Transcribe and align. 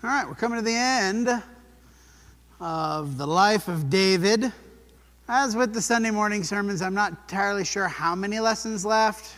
All 0.00 0.08
right, 0.08 0.28
we're 0.28 0.36
coming 0.36 0.60
to 0.60 0.64
the 0.64 0.76
end 0.76 1.28
of 2.60 3.18
the 3.18 3.26
life 3.26 3.66
of 3.66 3.90
David. 3.90 4.52
As 5.26 5.56
with 5.56 5.74
the 5.74 5.82
Sunday 5.82 6.12
morning 6.12 6.44
sermons, 6.44 6.82
I'm 6.82 6.94
not 6.94 7.10
entirely 7.10 7.64
sure 7.64 7.88
how 7.88 8.14
many 8.14 8.38
lessons 8.38 8.84
left. 8.84 9.34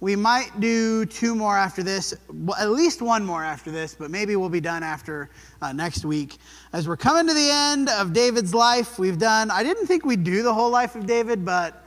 We 0.00 0.16
might 0.16 0.60
do 0.60 1.04
two 1.04 1.34
more 1.34 1.58
after 1.58 1.82
this, 1.82 2.14
at 2.58 2.70
least 2.70 3.02
one 3.02 3.22
more 3.22 3.44
after 3.44 3.70
this, 3.70 3.94
but 3.94 4.10
maybe 4.10 4.34
we'll 4.34 4.48
be 4.48 4.62
done 4.62 4.82
after 4.82 5.28
uh, 5.60 5.74
next 5.74 6.06
week. 6.06 6.38
As 6.72 6.88
we're 6.88 6.96
coming 6.96 7.26
to 7.26 7.34
the 7.34 7.50
end 7.50 7.90
of 7.90 8.14
David's 8.14 8.54
life, 8.54 8.98
we've 8.98 9.18
done, 9.18 9.50
I 9.50 9.62
didn't 9.62 9.86
think 9.86 10.06
we'd 10.06 10.24
do 10.24 10.42
the 10.42 10.54
whole 10.54 10.70
life 10.70 10.94
of 10.94 11.04
David, 11.04 11.44
but 11.44 11.81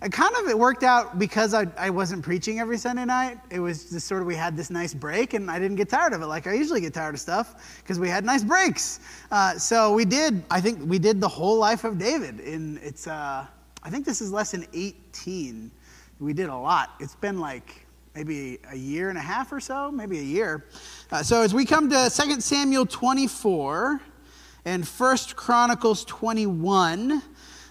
it 0.00 0.12
kind 0.12 0.34
of 0.36 0.46
it 0.48 0.56
worked 0.56 0.84
out 0.84 1.18
because 1.18 1.54
I, 1.54 1.66
I 1.76 1.90
wasn't 1.90 2.22
preaching 2.22 2.60
every 2.60 2.78
Sunday 2.78 3.04
night. 3.04 3.38
It 3.50 3.58
was 3.58 3.90
just 3.90 4.06
sort 4.06 4.20
of 4.20 4.28
we 4.28 4.36
had 4.36 4.56
this 4.56 4.70
nice 4.70 4.94
break, 4.94 5.34
and 5.34 5.50
I 5.50 5.58
didn't 5.58 5.76
get 5.76 5.88
tired 5.88 6.12
of 6.12 6.22
it 6.22 6.26
like 6.26 6.46
I 6.46 6.52
usually 6.52 6.80
get 6.80 6.94
tired 6.94 7.14
of 7.14 7.20
stuff 7.20 7.80
because 7.82 7.98
we 7.98 8.08
had 8.08 8.24
nice 8.24 8.44
breaks. 8.44 9.00
Uh, 9.32 9.58
so 9.58 9.92
we 9.92 10.04
did. 10.04 10.44
I 10.50 10.60
think 10.60 10.78
we 10.88 11.00
did 11.00 11.20
the 11.20 11.28
whole 11.28 11.58
life 11.58 11.82
of 11.82 11.98
David. 11.98 12.38
In 12.40 12.78
it's 12.82 13.08
uh, 13.08 13.44
I 13.82 13.90
think 13.90 14.04
this 14.04 14.20
is 14.20 14.30
lesson 14.30 14.64
18. 14.72 15.70
We 16.20 16.32
did 16.32 16.48
a 16.48 16.56
lot. 16.56 16.94
It's 17.00 17.16
been 17.16 17.40
like 17.40 17.86
maybe 18.14 18.58
a 18.70 18.76
year 18.76 19.08
and 19.08 19.18
a 19.18 19.22
half 19.22 19.52
or 19.52 19.60
so, 19.60 19.90
maybe 19.90 20.18
a 20.18 20.22
year. 20.22 20.66
Uh, 21.10 21.22
so 21.22 21.42
as 21.42 21.54
we 21.54 21.64
come 21.64 21.90
to 21.90 22.10
2 22.12 22.40
Samuel 22.40 22.86
24 22.86 24.00
and 24.64 24.84
1 24.84 25.16
Chronicles 25.34 26.04
21. 26.04 27.22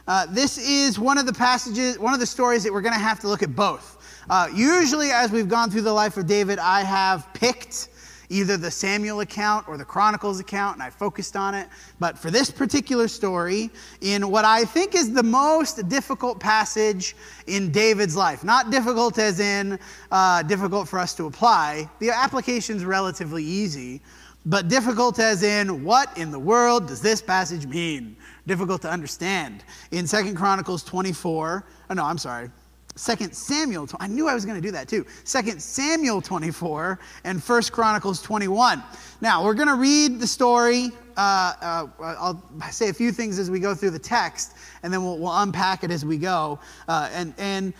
Uh, 0.07 0.25
this 0.29 0.57
is 0.57 0.97
one 0.97 1.17
of 1.17 1.25
the 1.25 1.33
passages, 1.33 1.99
one 1.99 2.13
of 2.13 2.19
the 2.21 2.25
stories 2.25 2.63
that 2.63 2.71
we're 2.71 2.81
going 2.81 2.93
to 2.93 2.99
have 2.99 3.19
to 3.19 3.27
look 3.27 3.43
at 3.43 3.53
both. 3.53 3.97
Uh, 4.29 4.47
usually, 4.53 5.11
as 5.11 5.31
we've 5.31 5.49
gone 5.49 5.69
through 5.69 5.81
the 5.81 5.91
life 5.91 6.15
of 6.15 6.25
David, 6.25 6.59
I 6.59 6.81
have 6.81 7.27
picked 7.33 7.89
either 8.29 8.55
the 8.55 8.71
Samuel 8.71 9.19
account 9.19 9.67
or 9.67 9.77
the 9.77 9.83
Chronicles 9.83 10.39
account, 10.39 10.75
and 10.75 10.83
I 10.83 10.89
focused 10.89 11.35
on 11.35 11.53
it. 11.53 11.67
But 11.99 12.17
for 12.17 12.31
this 12.31 12.49
particular 12.49 13.09
story, 13.09 13.69
in 13.99 14.29
what 14.29 14.45
I 14.45 14.63
think 14.63 14.95
is 14.95 15.13
the 15.13 15.23
most 15.23 15.87
difficult 15.89 16.39
passage 16.39 17.15
in 17.47 17.69
David's 17.71 18.15
life, 18.15 18.45
not 18.45 18.71
difficult 18.71 19.17
as 19.17 19.41
in 19.41 19.77
uh, 20.11 20.43
difficult 20.43 20.87
for 20.87 20.99
us 20.99 21.15
to 21.15 21.25
apply, 21.25 21.89
the 21.99 22.11
application 22.11 22.77
is 22.77 22.85
relatively 22.85 23.43
easy, 23.43 24.01
but 24.45 24.69
difficult 24.69 25.19
as 25.19 25.43
in 25.43 25.83
what 25.83 26.17
in 26.17 26.31
the 26.31 26.39
world 26.39 26.87
does 26.87 27.01
this 27.01 27.21
passage 27.21 27.65
mean? 27.65 28.15
Difficult 28.47 28.81
to 28.81 28.89
understand. 28.89 29.63
In 29.91 30.07
Second 30.07 30.35
Chronicles 30.35 30.83
24, 30.83 31.63
oh 31.89 31.93
no, 31.93 32.03
I'm 32.03 32.17
sorry. 32.17 32.49
Second 32.95 33.33
Samuel, 33.33 33.87
I 33.99 34.07
knew 34.07 34.27
I 34.27 34.33
was 34.33 34.43
going 34.43 34.59
to 34.59 34.61
do 34.61 34.71
that 34.71 34.87
too. 34.87 35.05
Second 35.23 35.61
Samuel 35.61 36.19
24 36.19 36.99
and 37.25 37.43
First 37.43 37.71
Chronicles 37.71 38.23
21. 38.23 38.81
Now, 39.21 39.43
we're 39.43 39.53
going 39.53 39.67
to 39.67 39.75
read 39.75 40.19
the 40.19 40.25
story. 40.25 40.89
Uh, 41.15 41.53
uh, 41.61 41.87
I'll 41.99 42.43
say 42.71 42.89
a 42.89 42.93
few 42.93 43.11
things 43.11 43.37
as 43.37 43.51
we 43.51 43.59
go 43.59 43.75
through 43.75 43.91
the 43.91 43.99
text, 43.99 44.53
and 44.81 44.91
then 44.91 45.03
we'll, 45.03 45.19
we'll 45.19 45.37
unpack 45.37 45.83
it 45.83 45.91
as 45.91 46.03
we 46.03 46.17
go. 46.17 46.59
Uh, 46.87 47.09
and, 47.13 47.35
and 47.37 47.73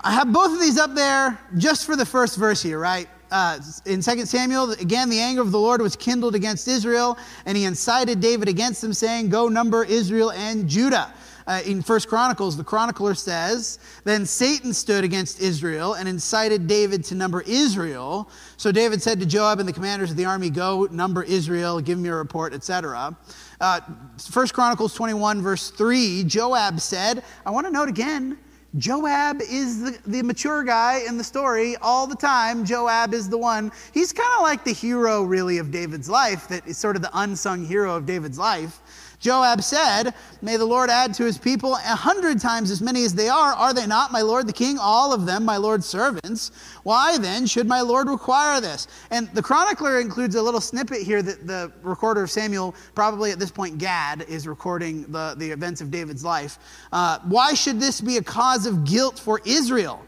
I 0.00 0.12
have 0.12 0.32
both 0.32 0.52
of 0.52 0.60
these 0.60 0.78
up 0.78 0.94
there 0.94 1.38
just 1.58 1.84
for 1.84 1.94
the 1.94 2.06
first 2.06 2.38
verse 2.38 2.62
here, 2.62 2.78
right? 2.78 3.08
Uh, 3.32 3.58
in 3.86 4.02
2 4.02 4.26
Samuel, 4.26 4.72
again, 4.72 5.08
the 5.08 5.18
anger 5.18 5.40
of 5.40 5.50
the 5.50 5.58
Lord 5.58 5.80
was 5.80 5.96
kindled 5.96 6.34
against 6.34 6.68
Israel, 6.68 7.16
and 7.46 7.56
he 7.56 7.64
incited 7.64 8.20
David 8.20 8.48
against 8.48 8.82
them, 8.82 8.92
saying, 8.92 9.30
Go 9.30 9.48
number 9.48 9.84
Israel 9.84 10.30
and 10.32 10.68
Judah. 10.68 11.12
Uh, 11.46 11.60
in 11.66 11.82
First 11.82 12.08
Chronicles, 12.08 12.56
the 12.56 12.62
chronicler 12.62 13.14
says, 13.14 13.78
Then 14.04 14.26
Satan 14.26 14.72
stood 14.72 15.02
against 15.02 15.40
Israel 15.40 15.94
and 15.94 16.08
incited 16.08 16.66
David 16.66 17.04
to 17.04 17.14
number 17.14 17.40
Israel. 17.40 18.30
So 18.58 18.70
David 18.70 19.02
said 19.02 19.18
to 19.20 19.26
Joab 19.26 19.58
and 19.58 19.68
the 19.68 19.72
commanders 19.72 20.10
of 20.10 20.16
the 20.16 20.26
army, 20.26 20.50
Go 20.50 20.86
number 20.90 21.22
Israel, 21.22 21.80
give 21.80 21.98
me 21.98 22.10
a 22.10 22.14
report, 22.14 22.52
etc. 22.52 23.16
Uh, 23.60 23.80
First 24.18 24.54
Chronicles 24.54 24.94
21, 24.94 25.40
verse 25.40 25.70
3, 25.70 26.24
Joab 26.24 26.80
said, 26.80 27.24
I 27.44 27.50
want 27.50 27.66
to 27.66 27.72
note 27.72 27.88
again, 27.88 28.38
Joab 28.78 29.42
is 29.42 29.82
the, 29.82 29.98
the 30.06 30.22
mature 30.22 30.64
guy 30.64 31.02
in 31.06 31.18
the 31.18 31.24
story 31.24 31.76
all 31.76 32.06
the 32.06 32.16
time. 32.16 32.64
Joab 32.64 33.12
is 33.12 33.28
the 33.28 33.36
one. 33.36 33.70
He's 33.92 34.14
kind 34.14 34.30
of 34.36 34.42
like 34.42 34.64
the 34.64 34.72
hero, 34.72 35.24
really, 35.24 35.58
of 35.58 35.70
David's 35.70 36.08
life, 36.08 36.48
that 36.48 36.66
is 36.66 36.78
sort 36.78 36.96
of 36.96 37.02
the 37.02 37.10
unsung 37.12 37.66
hero 37.66 37.94
of 37.94 38.06
David's 38.06 38.38
life. 38.38 38.80
Joab 39.22 39.62
said, 39.62 40.14
May 40.42 40.56
the 40.56 40.66
Lord 40.66 40.90
add 40.90 41.14
to 41.14 41.24
his 41.24 41.38
people 41.38 41.74
a 41.74 41.94
hundred 41.94 42.40
times 42.40 42.72
as 42.72 42.82
many 42.82 43.04
as 43.04 43.14
they 43.14 43.28
are. 43.28 43.52
Are 43.52 43.72
they 43.72 43.86
not, 43.86 44.10
my 44.10 44.20
Lord 44.20 44.48
the 44.48 44.52
king? 44.52 44.78
All 44.78 45.14
of 45.14 45.26
them, 45.26 45.44
my 45.44 45.56
Lord's 45.56 45.86
servants. 45.86 46.50
Why 46.82 47.16
then 47.18 47.46
should 47.46 47.68
my 47.68 47.82
Lord 47.82 48.08
require 48.08 48.60
this? 48.60 48.88
And 49.12 49.32
the 49.32 49.40
chronicler 49.40 50.00
includes 50.00 50.34
a 50.34 50.42
little 50.42 50.60
snippet 50.60 51.02
here 51.02 51.22
that 51.22 51.46
the 51.46 51.70
recorder 51.82 52.24
of 52.24 52.32
Samuel, 52.32 52.74
probably 52.96 53.30
at 53.30 53.38
this 53.38 53.52
point 53.52 53.78
Gad, 53.78 54.22
is 54.28 54.48
recording 54.48 55.04
the, 55.12 55.36
the 55.38 55.48
events 55.48 55.80
of 55.80 55.92
David's 55.92 56.24
life. 56.24 56.58
Uh, 56.92 57.20
why 57.20 57.54
should 57.54 57.78
this 57.78 58.00
be 58.00 58.16
a 58.16 58.22
cause 58.22 58.66
of 58.66 58.84
guilt 58.84 59.20
for 59.20 59.40
Israel? 59.44 60.04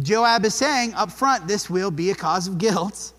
Joab 0.00 0.44
is 0.44 0.54
saying 0.56 0.94
up 0.94 1.12
front, 1.12 1.46
this 1.46 1.70
will 1.70 1.92
be 1.92 2.10
a 2.10 2.14
cause 2.16 2.48
of 2.48 2.58
guilt. 2.58 3.12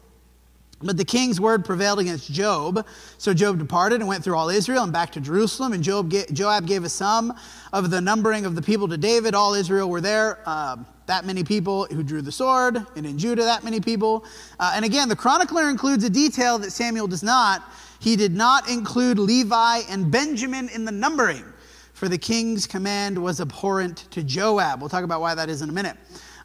But 0.84 0.98
the 0.98 1.06
king's 1.06 1.40
word 1.40 1.66
prevailed 1.66 2.00
against 2.00 2.32
Joab. 2.32 2.86
So 3.18 3.34
Joab 3.34 3.60
departed 3.60 4.02
and 4.02 4.08
went 4.08 4.24
through 4.24 4.36
all 4.36 4.50
Israel 4.50 4.84
and 4.84 4.92
back 4.92 5.12
to 5.14 5.22
Jerusalem. 5.22 5.74
And 5.74 5.84
Joab, 5.84 6.14
Joab 6.34 6.68
gave 6.68 6.84
a 6.84 6.90
sum 6.90 7.34
of 7.72 7.90
the 7.90 8.02
numbering 8.02 8.46
of 8.46 8.56
the 8.56 8.62
people 8.62 8.88
to 8.90 8.98
David. 8.98 9.34
All 9.34 9.54
Israel 9.54 9.90
were 9.90 10.02
there, 10.02 10.40
uh, 10.46 10.78
that 11.06 11.26
many 11.26 11.44
people 11.44 11.86
who 11.86 12.04
drew 12.04 12.22
the 12.22 12.32
sword. 12.32 12.78
And 12.96 13.06
in 13.06 13.18
Judah, 13.18 13.44
that 13.44 13.64
many 13.64 13.80
people. 13.80 14.26
Uh, 14.60 14.74
and 14.76 14.86
again, 14.86 15.10
the 15.10 15.16
chronicler 15.16 15.70
includes 15.70 16.04
a 16.04 16.10
detail 16.10 16.58
that 16.60 16.72
Samuel 16.72 17.08
does 17.08 17.24
not. 17.24 17.64
He 18.00 18.18
did 18.18 18.36
not 18.36 18.70
include 18.70 19.18
Levi 19.18 19.80
and 19.90 20.12
Benjamin 20.12 20.68
in 20.70 20.84
the 20.84 20.92
numbering, 20.92 21.46
for 21.94 22.10
the 22.10 22.18
king's 22.18 22.68
command 22.68 23.18
was 23.18 23.40
abhorrent 23.40 24.12
to 24.12 24.24
Joab. 24.24 24.82
We'll 24.82 24.90
talk 24.90 25.06
about 25.06 25.22
why 25.22 25.36
that 25.36 25.48
is 25.48 25.62
in 25.62 25.70
a 25.70 25.72
minute. 25.72 25.96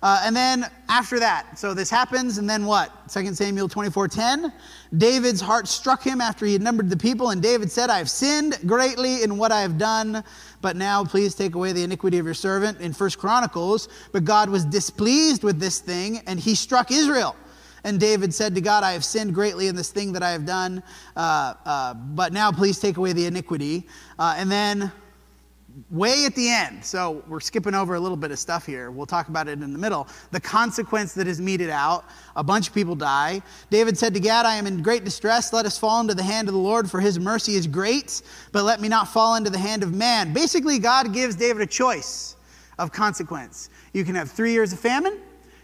Uh, 0.02 0.22
and 0.24 0.34
then 0.34 0.70
after 0.88 1.18
that, 1.18 1.58
so 1.58 1.74
this 1.74 1.90
happens, 1.90 2.38
and 2.38 2.48
then 2.48 2.64
what? 2.64 3.08
2 3.10 3.34
Samuel 3.34 3.68
24:10. 3.68 4.52
David's 4.96 5.40
heart 5.40 5.66
struck 5.66 6.02
him 6.02 6.20
after 6.20 6.46
he 6.46 6.52
had 6.52 6.62
numbered 6.62 6.88
the 6.88 6.96
people, 6.96 7.30
and 7.30 7.42
David 7.42 7.70
said, 7.70 7.90
I 7.90 7.98
have 7.98 8.08
sinned 8.08 8.58
greatly 8.66 9.22
in 9.22 9.36
what 9.36 9.52
I 9.52 9.60
have 9.60 9.76
done, 9.76 10.22
but 10.60 10.76
now 10.76 11.04
please 11.04 11.34
take 11.34 11.54
away 11.54 11.72
the 11.72 11.82
iniquity 11.82 12.18
of 12.18 12.24
your 12.24 12.34
servant 12.34 12.80
in 12.80 12.92
First 12.92 13.18
Chronicles. 13.18 13.88
But 14.12 14.24
God 14.24 14.48
was 14.48 14.64
displeased 14.64 15.42
with 15.42 15.58
this 15.58 15.80
thing, 15.80 16.20
and 16.26 16.38
he 16.38 16.54
struck 16.54 16.90
Israel. 16.90 17.34
And 17.84 18.00
David 18.00 18.34
said 18.34 18.54
to 18.54 18.60
God, 18.60 18.84
I 18.84 18.92
have 18.92 19.04
sinned 19.04 19.34
greatly 19.34 19.68
in 19.68 19.76
this 19.76 19.90
thing 19.90 20.12
that 20.12 20.22
I 20.22 20.30
have 20.30 20.44
done, 20.44 20.82
uh, 21.16 21.54
uh, 21.64 21.94
but 21.94 22.32
now 22.32 22.50
please 22.50 22.78
take 22.78 22.96
away 22.96 23.12
the 23.12 23.26
iniquity. 23.26 23.86
Uh, 24.18 24.34
and 24.36 24.50
then 24.50 24.92
way 25.90 26.24
at 26.24 26.34
the 26.34 26.48
end, 26.48 26.84
so 26.84 27.22
we're 27.28 27.40
skipping 27.40 27.74
over 27.74 27.94
a 27.94 28.00
little 28.00 28.16
bit 28.16 28.30
of 28.30 28.38
stuff 28.38 28.66
here. 28.66 28.90
We'll 28.90 29.06
talk 29.06 29.28
about 29.28 29.48
it 29.48 29.60
in 29.62 29.72
the 29.72 29.78
middle. 29.78 30.08
The 30.30 30.40
consequence 30.40 31.14
that 31.14 31.26
is 31.26 31.40
meted 31.40 31.70
out 31.70 32.04
a 32.36 32.42
bunch 32.42 32.68
of 32.68 32.74
people 32.74 32.94
die. 32.94 33.42
David 33.70 33.96
said 33.96 34.14
to 34.14 34.20
Gad, 34.20 34.46
I 34.46 34.56
am 34.56 34.66
in 34.66 34.82
great 34.82 35.04
distress. 35.04 35.52
Let 35.52 35.66
us 35.66 35.78
fall 35.78 36.00
into 36.00 36.14
the 36.14 36.22
hand 36.22 36.48
of 36.48 36.54
the 36.54 36.60
Lord, 36.60 36.90
for 36.90 37.00
his 37.00 37.18
mercy 37.18 37.54
is 37.54 37.66
great, 37.66 38.22
but 38.52 38.64
let 38.64 38.80
me 38.80 38.88
not 38.88 39.08
fall 39.08 39.36
into 39.36 39.50
the 39.50 39.58
hand 39.58 39.82
of 39.82 39.94
man. 39.94 40.32
Basically, 40.32 40.78
God 40.78 41.12
gives 41.12 41.36
David 41.36 41.62
a 41.62 41.66
choice 41.66 42.36
of 42.78 42.92
consequence. 42.92 43.70
You 43.92 44.04
can 44.04 44.14
have 44.14 44.30
three 44.30 44.52
years 44.52 44.72
of 44.72 44.80
famine. 44.80 45.18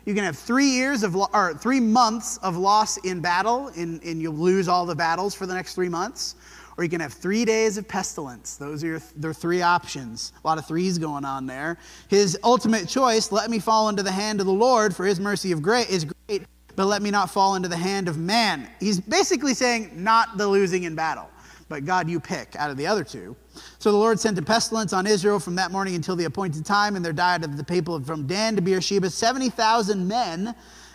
You 0.07 0.15
can 0.15 0.25
have 0.25 0.37
three 0.37 0.69
years 0.69 1.03
of, 1.03 1.17
or 1.17 1.55
three 1.55 1.81
months 1.81 2.37
of 2.39 2.57
loss 2.59 2.99
in 2.99 3.21
battle, 3.21 3.69
and, 3.77 4.03
and 4.03 4.21
you'll 4.21 4.35
lose 4.35 4.69
all 4.69 4.85
the 4.85 4.95
battles 4.95 5.35
for 5.35 5.47
the 5.47 5.55
next 5.55 5.75
three 5.75 5.89
months 5.89 6.37
or 6.77 6.85
you 6.85 6.91
can 6.91 7.01
have 7.01 7.13
three 7.13 7.45
days 7.45 7.77
of 7.79 7.87
pestilence. 7.87 8.57
Those 8.57 8.83
are 8.83 8.87
your 8.87 9.03
there 9.17 9.31
are 9.31 9.35
three 9.35 9.63
options. 9.63 10.33
A 10.43 10.47
lot 10.47 10.59
of 10.59 10.67
threes 10.67 10.99
going 10.99 11.25
on 11.25 11.47
there. 11.47 11.79
His 12.09 12.39
ultimate 12.43 12.89
choice: 12.89 13.31
let 13.33 13.51
me 13.51 13.59
fall 13.59 13.89
into 13.89 14.03
the 14.03 14.13
hand 14.13 14.41
of 14.41 14.47
the 14.47 14.53
Lord, 14.53 14.95
for 14.95 15.07
His 15.07 15.21
mercy 15.21 15.53
of 15.53 15.63
great 15.63 15.89
is 15.89 16.05
great, 16.05 16.43
but 16.77 16.87
let 16.87 17.03
me 17.03 17.11
not 17.11 17.31
fall 17.31 17.55
into 17.55 17.69
the 17.69 17.77
hand 17.77 18.09
of 18.09 18.19
man. 18.19 18.69
He's 18.81 19.01
basically 19.01 19.55
saying, 19.55 19.93
not 19.95 20.37
the 20.37 20.47
losing 20.47 20.83
in 20.85 20.95
battle, 20.95 21.31
but 21.69 21.85
God, 21.85 22.09
you 22.09 22.19
pick 22.19 22.57
out 22.57 22.71
of 22.71 22.77
the 22.77 22.87
other 22.87 23.05
two. 23.05 23.37
So 23.79 23.93
the 23.93 23.99
Lord 23.99 24.19
sent 24.19 24.37
a 24.39 24.43
pestilence 24.43 24.93
on 24.93 25.07
Israel 25.07 25.39
from 25.39 25.55
that 25.55 25.71
morning 25.71 25.95
until 25.95 26.17
the 26.17 26.25
appointed 26.25 26.65
time, 26.65 26.97
and 26.97 27.05
there 27.05 27.13
died 27.13 27.45
of 27.45 27.57
the 27.57 27.65
people 27.65 28.03
from 28.03 28.27
Dan 28.27 28.57
to 28.57 28.63
Beersheba 28.63 29.11
seventy 29.11 29.49
thousand 29.49 30.09
men 30.09 30.55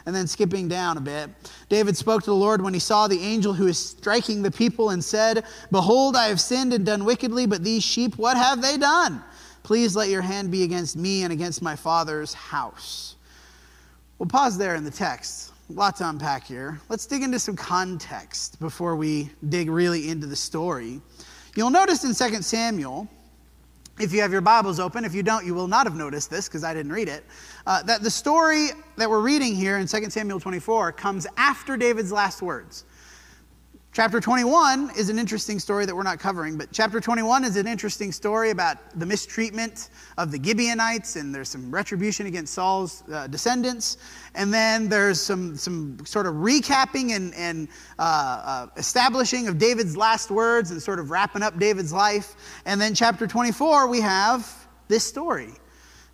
and 0.09 0.15
then 0.15 0.25
skipping 0.25 0.67
down 0.67 0.97
a 0.97 1.01
bit, 1.01 1.29
David 1.69 1.95
spoke 1.95 2.23
to 2.23 2.31
the 2.31 2.35
Lord 2.35 2.63
when 2.63 2.73
he 2.73 2.79
saw 2.79 3.07
the 3.07 3.19
angel 3.19 3.53
who 3.53 3.67
is 3.67 3.77
striking 3.77 4.41
the 4.41 4.49
people 4.49 4.89
and 4.89 5.03
said, 5.03 5.45
Behold, 5.69 6.15
I 6.15 6.29
have 6.29 6.41
sinned 6.41 6.73
and 6.73 6.83
done 6.83 7.05
wickedly, 7.05 7.45
but 7.45 7.63
these 7.63 7.83
sheep, 7.83 8.17
what 8.17 8.35
have 8.35 8.59
they 8.59 8.75
done? 8.75 9.21
Please 9.61 9.95
let 9.95 10.09
your 10.09 10.23
hand 10.23 10.49
be 10.49 10.63
against 10.63 10.97
me 10.97 11.21
and 11.21 11.31
against 11.31 11.61
my 11.61 11.75
father's 11.75 12.33
house. 12.33 13.17
We'll 14.17 14.27
pause 14.27 14.57
there 14.57 14.73
in 14.73 14.83
the 14.83 14.89
text. 14.89 15.53
A 15.69 15.73
lot 15.73 15.95
to 15.97 16.09
unpack 16.09 16.43
here. 16.43 16.81
Let's 16.89 17.05
dig 17.05 17.21
into 17.21 17.37
some 17.37 17.55
context 17.55 18.59
before 18.59 18.95
we 18.95 19.29
dig 19.49 19.69
really 19.69 20.09
into 20.09 20.25
the 20.25 20.35
story. 20.35 21.01
You'll 21.55 21.69
notice 21.69 22.03
in 22.03 22.15
2 22.15 22.41
Samuel, 22.41 23.07
if 23.99 24.11
you 24.11 24.21
have 24.21 24.31
your 24.31 24.41
Bibles 24.41 24.79
open, 24.79 25.05
if 25.05 25.13
you 25.13 25.21
don't, 25.21 25.45
you 25.45 25.53
will 25.53 25.67
not 25.67 25.85
have 25.85 25.95
noticed 25.95 26.31
this 26.31 26.47
because 26.47 26.63
I 26.63 26.73
didn't 26.73 26.93
read 26.93 27.09
it 27.09 27.23
uh, 27.69 27.83
that 27.83 28.01
the 28.01 28.09
story 28.09 28.69
that 28.97 29.07
we're 29.07 29.21
reading 29.21 29.55
here 29.55 29.77
in 29.77 29.85
2 29.85 30.09
Samuel 30.09 30.39
24 30.39 30.91
comes 30.91 31.27
after 31.37 31.77
David's 31.77 32.11
last 32.11 32.41
words. 32.41 32.83
Chapter 33.91 34.19
21 34.19 34.91
is 34.97 35.09
an 35.09 35.19
interesting 35.19 35.59
story 35.59 35.85
that 35.85 35.95
we're 35.95 36.01
not 36.01 36.17
covering, 36.17 36.57
but 36.57 36.71
chapter 36.71 36.99
21 36.99 37.43
is 37.43 37.57
an 37.57 37.67
interesting 37.67 38.11
story 38.11 38.49
about 38.49 38.77
the 38.99 39.05
mistreatment 39.05 39.89
of 40.17 40.31
the 40.31 40.43
Gibeonites, 40.43 41.15
and 41.15 41.33
there's 41.33 41.49
some 41.49 41.69
retribution 41.69 42.25
against 42.25 42.55
Saul's 42.55 43.03
uh, 43.11 43.27
descendants. 43.27 43.97
And 44.33 44.51
then 44.51 44.89
there's 44.89 45.21
some, 45.21 45.55
some 45.55 46.03
sort 46.05 46.25
of 46.25 46.35
recapping 46.35 47.15
and, 47.15 47.35
and 47.35 47.67
uh, 47.99 48.01
uh, 48.01 48.67
establishing 48.77 49.47
of 49.47 49.59
David's 49.59 49.95
last 49.95 50.31
words 50.31 50.71
and 50.71 50.81
sort 50.81 50.97
of 50.97 51.11
wrapping 51.11 51.43
up 51.43 51.59
David's 51.59 51.93
life. 51.93 52.35
And 52.65 52.81
then 52.81 52.95
chapter 52.95 53.27
24, 53.27 53.87
we 53.87 54.01
have 54.01 54.67
this 54.87 55.03
story. 55.03 55.53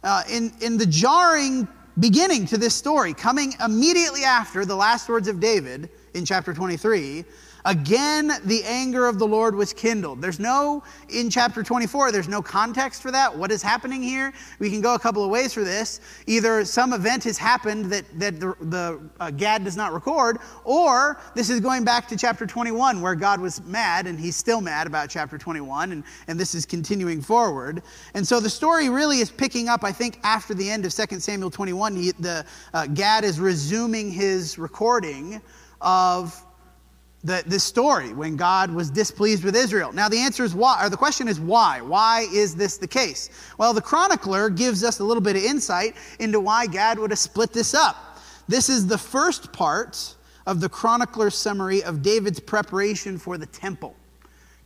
Uh, 0.05 0.21
in, 0.29 0.53
in 0.61 0.77
the 0.77 0.85
jarring 0.85 1.67
beginning 1.99 2.45
to 2.45 2.59
this 2.59 2.75
story, 2.75 3.11
coming 3.11 3.53
immediately 3.65 4.23
after 4.23 4.63
the 4.63 4.75
last 4.75 5.09
words 5.09 5.27
of 5.27 5.39
David 5.39 5.89
in 6.13 6.23
chapter 6.23 6.53
23, 6.53 7.25
Again, 7.65 8.31
the 8.43 8.63
anger 8.63 9.07
of 9.07 9.17
the 9.17 9.25
Lord 9.25 9.55
was 9.55 9.73
kindled. 9.73 10.21
There's 10.21 10.39
no, 10.39 10.83
in 11.09 11.31
chapter 11.31 11.63
24, 11.63 12.11
there's 12.11 12.27
no 12.27 12.39
context 12.39 13.01
for 13.01 13.09
that. 13.09 13.35
What 13.35 13.51
is 13.51 13.63
happening 13.63 14.03
here? 14.03 14.33
We 14.59 14.69
can 14.69 14.81
go 14.81 14.93
a 14.93 14.99
couple 14.99 15.23
of 15.23 15.31
ways 15.31 15.51
for 15.51 15.63
this. 15.63 15.99
Either 16.27 16.63
some 16.63 16.93
event 16.93 17.23
has 17.23 17.39
happened 17.39 17.85
that, 17.85 18.05
that 18.19 18.39
the, 18.39 18.55
the 18.61 19.09
uh, 19.19 19.31
Gad 19.31 19.63
does 19.63 19.75
not 19.75 19.93
record, 19.93 20.37
or 20.63 21.19
this 21.33 21.49
is 21.49 21.59
going 21.59 21.83
back 21.83 22.07
to 22.09 22.15
chapter 22.15 22.45
21 22.45 23.01
where 23.01 23.15
God 23.15 23.41
was 23.41 23.63
mad 23.63 24.05
and 24.05 24.19
he's 24.19 24.35
still 24.35 24.61
mad 24.61 24.85
about 24.85 25.09
chapter 25.09 25.39
21, 25.39 25.91
and, 25.91 26.03
and 26.27 26.39
this 26.39 26.53
is 26.53 26.67
continuing 26.67 27.19
forward. 27.19 27.81
And 28.13 28.27
so 28.27 28.39
the 28.39 28.49
story 28.49 28.89
really 28.89 29.21
is 29.21 29.31
picking 29.31 29.69
up, 29.69 29.83
I 29.83 29.91
think, 29.91 30.19
after 30.23 30.53
the 30.53 30.69
end 30.69 30.85
of 30.85 30.93
2 30.93 31.19
Samuel 31.19 31.49
21. 31.49 31.95
He, 31.95 32.11
the, 32.11 32.45
uh, 32.75 32.85
Gad 32.85 33.23
is 33.23 33.39
resuming 33.39 34.11
his 34.11 34.59
recording 34.59 35.41
of 35.81 36.44
the, 37.25 37.43
this 37.47 37.63
story 37.63 38.13
when 38.13 38.35
God 38.35 38.71
was 38.71 38.91
displeased 38.91 39.43
with 39.43 39.55
Israel. 39.55 39.91
Now, 39.91 40.07
the 40.07 40.19
answer 40.19 40.43
is 40.43 40.53
why, 40.53 40.85
or 40.85 40.89
the 40.91 40.97
question 40.97 41.27
is 41.27 41.39
why? 41.39 41.81
Why 41.81 42.27
is 42.31 42.55
this 42.55 42.77
the 42.77 42.87
case? 42.87 43.31
Well, 43.57 43.73
the 43.73 43.81
chronicler 43.81 44.49
gives 44.49 44.83
us 44.83 44.99
a 44.99 45.03
little 45.03 45.21
bit 45.21 45.35
of 45.35 45.41
insight 45.41 45.95
into 46.19 46.39
why 46.39 46.67
God 46.67 46.99
would 46.99 47.09
have 47.09 47.19
split 47.19 47.51
this 47.51 47.73
up. 47.73 48.19
This 48.47 48.69
is 48.69 48.85
the 48.85 48.97
first 48.97 49.51
part 49.51 50.15
of 50.45 50.61
the 50.61 50.69
chronicler's 50.69 51.33
summary 51.33 51.83
of 51.83 52.03
David's 52.03 52.39
preparation 52.39 53.17
for 53.17 53.39
the 53.39 53.47
temple. 53.47 53.95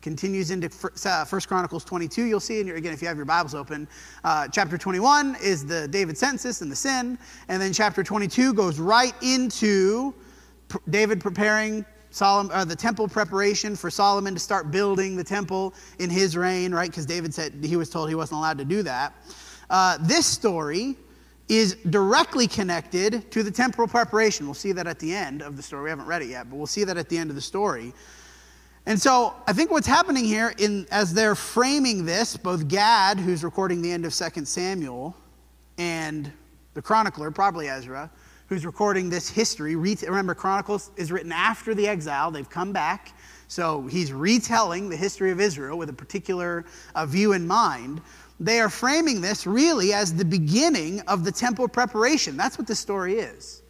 Continues 0.02 0.52
into 0.52 0.70
uh, 1.06 1.24
First 1.24 1.48
Chronicles 1.48 1.86
22. 1.86 2.26
You'll 2.26 2.42
see, 2.42 2.60
and 2.60 2.70
again, 2.72 2.94
if 2.94 3.02
you 3.02 3.08
have 3.08 3.16
your 3.16 3.26
Bibles 3.26 3.56
open, 3.56 3.88
uh, 4.26 4.50
chapter 4.50 4.78
21 4.78 5.38
is 5.42 5.66
the 5.66 5.88
David 5.88 6.18
census 6.18 6.62
and 6.62 6.70
the 6.70 6.76
sin, 6.76 7.18
and 7.48 7.62
then 7.62 7.72
chapter 7.72 8.04
22 8.04 8.54
goes 8.54 8.80
right 8.80 9.14
into 9.22 10.14
David 10.90 11.22
preparing 11.22 11.86
Solomon, 12.12 12.52
uh, 12.54 12.66
the 12.66 12.76
temple 12.76 13.08
preparation 13.08 13.76
for 13.76 13.90
Solomon 13.90 14.34
to 14.34 14.40
start 14.40 14.72
building 14.72 15.16
the 15.16 15.24
temple 15.24 15.74
in 16.00 16.10
his 16.10 16.36
reign, 16.36 16.74
right? 16.74 16.90
Because 16.90 17.06
David 17.06 17.34
said 17.34 17.54
he 17.64 17.76
was 17.76 17.90
told 17.90 18.10
he 18.10 18.16
wasn't 18.16 18.40
allowed 18.40 18.58
to 18.58 18.66
do 18.66 18.82
that. 18.84 19.14
Uh, 19.70 19.98
this 20.02 20.26
story 20.26 20.96
is 21.48 21.76
directly 21.90 22.48
connected 22.48 23.30
to 23.32 23.44
the 23.44 23.52
temporal 23.52 23.88
preparation. 23.88 24.46
We'll 24.46 24.54
see 24.54 24.72
that 24.72 24.88
at 24.88 25.00
the 25.00 25.14
end 25.14 25.42
of 25.42 25.58
the 25.58 25.64
story. 25.64 25.84
We 25.84 25.90
haven't 25.90 26.06
read 26.06 26.22
it 26.22 26.30
yet, 26.30 26.50
but 26.50 26.58
we'll 26.58 26.68
see 26.68 26.84
that 26.84 26.98
at 26.98 27.10
the 27.10 27.18
end 27.18 27.30
of 27.30 27.36
the 27.36 27.42
story. 27.42 27.94
And 28.86 29.00
so 29.00 29.36
I 29.48 29.54
think 29.54 29.72
what's 29.72 29.88
happening 29.88 30.26
here, 30.26 30.54
in, 30.58 30.88
as 30.90 31.14
they're 31.14 31.36
framing 31.36 32.06
this, 32.06 32.38
both 32.38 32.68
Gad, 32.68 33.20
who's 33.20 33.44
recording 33.44 33.82
the 33.82 33.92
end 33.92 34.06
of 34.06 34.14
2 34.14 34.46
Samuel, 34.46 35.16
and 35.78 36.32
the 36.74 36.82
chronicler, 36.82 37.32
probably 37.32 37.68
Ezra, 37.68 38.10
who's 38.50 38.66
recording 38.66 39.10
this 39.10 39.30
history. 39.30 39.76
Remember, 39.76 40.34
Chronicles 40.34 40.90
is 40.98 41.12
written 41.12 41.32
after 41.32 41.76
the 41.76 41.88
exile, 41.88 42.32
they've 42.32 42.50
come 42.50 42.74
back. 42.74 43.14
So 43.48 43.84
he's 43.84 44.12
retelling 44.12 44.90
the 44.90 44.96
history 44.96 45.32
of 45.32 45.40
Israel 45.40 45.78
with 45.78 45.90
a 45.90 45.94
particular 45.94 46.66
uh, 46.96 47.06
view 47.06 47.34
in 47.34 47.48
mind. 47.48 48.02
They 48.40 48.60
are 48.60 48.70
framing 48.70 49.22
this 49.22 49.46
really 49.46 49.94
as 49.94 50.16
the 50.16 50.26
beginning 50.26 51.02
of 51.02 51.24
the 51.24 51.32
temple 51.32 51.68
preparation. 51.68 52.38
That's 52.38 52.58
what 52.58 52.68
the 52.68 52.76
story 52.76 53.16
is. 53.16 53.62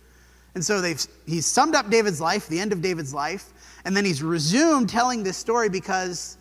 And 0.55 0.63
so 0.63 0.81
they've, 0.81 1.05
he's 1.25 1.45
summed 1.45 1.75
up 1.75 1.89
David's 1.89 2.21
life, 2.21 2.47
the 2.47 2.59
end 2.59 2.71
of 2.71 2.81
David's 2.81 3.13
life, 3.13 3.51
and 3.85 3.95
then 3.95 4.05
he's 4.05 4.23
resumed 4.23 4.89
telling 4.89 5.23
this 5.23 5.37
story 5.37 5.69
because 5.69 6.37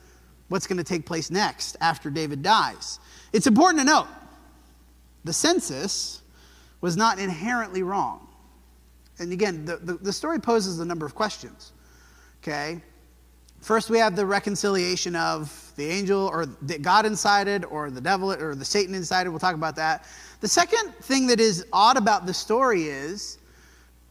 what's 0.49 0.67
going 0.67 0.79
to 0.79 0.85
take 0.85 1.07
place 1.07 1.31
next 1.31 1.77
after 1.81 2.09
David 2.09 2.43
dies. 2.43 3.01
It's 3.33 3.47
important 3.47 3.81
to 3.81 3.85
note 3.85 4.09
the 5.25 5.33
census 5.33 6.23
was 6.81 6.97
not 6.97 7.19
inherently 7.19 7.83
wrong. 7.83 8.28
And 9.19 9.33
again, 9.33 9.65
the, 9.65 9.77
the, 9.77 9.95
the 9.95 10.13
story 10.13 10.39
poses 10.39 10.79
a 10.79 10.85
number 10.85 11.05
of 11.05 11.15
questions. 11.15 11.73
Okay? 12.43 12.81
First, 13.61 13.91
we 13.91 13.99
have 13.99 14.15
the 14.15 14.25
reconciliation 14.25 15.17
of 15.17 15.73
the 15.77 15.87
angel 15.87 16.29
or 16.33 16.47
the 16.47 16.79
God 16.79 17.07
incited 17.07 17.65
or 17.65 17.91
the 17.91 18.01
devil 18.01 18.33
or 18.33 18.55
the 18.55 18.65
Satan 18.65 18.95
incited. 18.95 19.31
We'll 19.31 19.41
talk 19.41 19.55
about 19.55 19.77
that. 19.77 20.07
The 20.41 20.49
second 20.49 20.95
thing 21.03 21.27
that 21.27 21.41
is 21.41 21.67
odd 21.73 21.97
about 21.97 22.27
the 22.27 22.35
story 22.35 22.85
is 22.85 23.39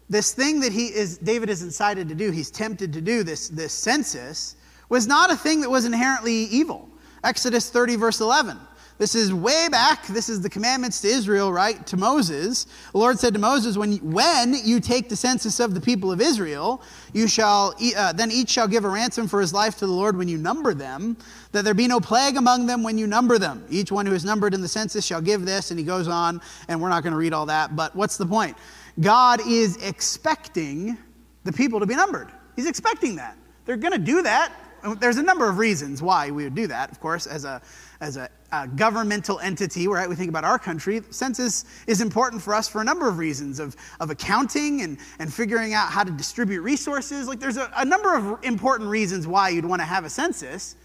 this 0.10 0.34
thing 0.34 0.60
that 0.60 0.72
he 0.72 0.88
is 0.88 1.18
David 1.18 1.50
is 1.50 1.64
incited 1.64 2.10
to 2.10 2.16
do, 2.16 2.32
he's 2.32 2.52
tempted 2.52 2.92
to 2.94 3.02
do, 3.02 3.24
this, 3.24 3.48
this 3.50 3.74
census, 3.74 4.56
was 4.90 5.08
not 5.08 5.32
a 5.32 5.36
thing 5.36 5.62
that 5.62 5.70
was 5.70 5.86
inherently 5.86 6.34
evil. 6.34 6.90
Exodus 7.24 7.70
30, 7.70 7.96
verse 7.96 8.22
11. 8.22 8.58
This 8.98 9.14
is 9.14 9.32
way 9.32 9.68
back. 9.70 10.08
This 10.08 10.28
is 10.28 10.42
the 10.42 10.50
commandments 10.50 11.02
to 11.02 11.08
Israel, 11.08 11.54
right? 11.54 11.86
To 11.86 11.98
Moses. 11.98 12.66
The 12.92 12.98
Lord 12.98 13.20
said 13.20 13.34
to 13.34 13.40
Moses, 13.40 13.78
when, 13.78 13.98
when 13.98 14.56
you 14.64 14.80
take 14.80 15.08
the 15.08 15.16
census 15.16 15.60
of 15.60 15.76
the 15.76 15.82
people 15.82 16.12
of 16.12 16.20
Israel, 16.20 16.82
you 17.14 17.28
shall, 17.28 17.76
uh, 17.96 18.14
then 18.14 18.32
each 18.32 18.50
shall 18.50 18.68
give 18.68 18.86
a 18.86 18.90
ransom 18.90 19.28
for 19.28 19.40
his 19.40 19.54
life 19.54 19.78
to 19.78 19.86
the 19.86 19.92
Lord 19.92 20.18
when 20.18 20.28
you 20.28 20.40
number 20.40 20.74
them, 20.74 21.16
that 21.52 21.64
there 21.64 21.76
be 21.76 21.88
no 21.88 22.00
plague 22.00 22.38
among 22.38 22.66
them 22.66 22.82
when 22.82 22.98
you 22.98 23.06
number 23.06 23.38
them. 23.38 23.64
Each 23.70 23.92
one 23.92 24.08
who 24.08 24.14
is 24.14 24.26
numbered 24.26 24.56
in 24.56 24.62
the 24.62 24.68
census 24.68 25.06
shall 25.06 25.22
give 25.22 25.46
this. 25.46 25.70
And 25.70 25.80
he 25.80 25.86
goes 25.86 26.08
on, 26.08 26.42
and 26.68 26.82
we're 26.82 26.90
not 26.90 27.04
going 27.04 27.14
to 27.14 27.20
read 27.20 27.34
all 27.34 27.46
that. 27.46 27.76
But 27.76 27.96
what's 27.96 28.18
the 28.18 28.26
point? 28.26 28.58
God 29.00 29.42
is 29.46 29.78
expecting 29.84 30.98
the 31.44 31.54
people 31.54 31.80
to 31.80 31.86
be 31.86 31.96
numbered. 31.96 32.32
He's 32.56 32.68
expecting 32.68 33.16
that. 33.18 33.38
They're 33.66 33.78
going 33.78 33.94
to 33.94 34.00
do 34.00 34.24
that. 34.24 34.52
There's 35.00 35.18
a 35.18 35.24
number 35.24 35.50
of 35.50 35.58
reasons 35.58 36.02
why 36.02 36.32
we 36.32 36.44
would 36.44 36.56
do 36.56 36.68
that, 36.68 36.92
of 36.92 37.00
course, 37.00 37.28
as 37.28 37.46
a 37.46 37.62
as 38.00 38.18
a, 38.18 38.30
a, 38.52 38.68
governmental 38.68 39.40
entity, 39.40 39.88
right? 39.88 40.08
We 40.08 40.16
think 40.16 40.30
about 40.30 40.44
our 40.44 40.60
country. 40.60 41.02
Census 41.10 41.66
is 41.88 42.02
important 42.02 42.42
for 42.42 42.54
us 42.54 42.68
for 42.70 42.82
a 42.82 42.84
number 42.84 43.10
of 43.10 43.18
reasons 43.18 43.60
of, 43.60 43.76
of 44.00 44.10
accounting 44.10 44.82
and, 44.82 44.98
and 45.20 45.34
figuring 45.34 45.74
out 45.74 45.90
how 45.90 46.04
to 46.04 46.12
distribute 46.12 46.62
resources. 46.62 47.28
Like 47.28 47.40
there's 47.40 47.58
a, 47.58 47.72
a 47.76 47.86
number 47.86 48.16
of 48.16 48.44
important 48.44 48.90
reasons 48.90 49.26
why 49.26 49.50
you'd 49.50 49.66
want 49.66 49.82
to 49.82 49.86
have 49.86 50.06
a 50.06 50.10
census. 50.10 50.76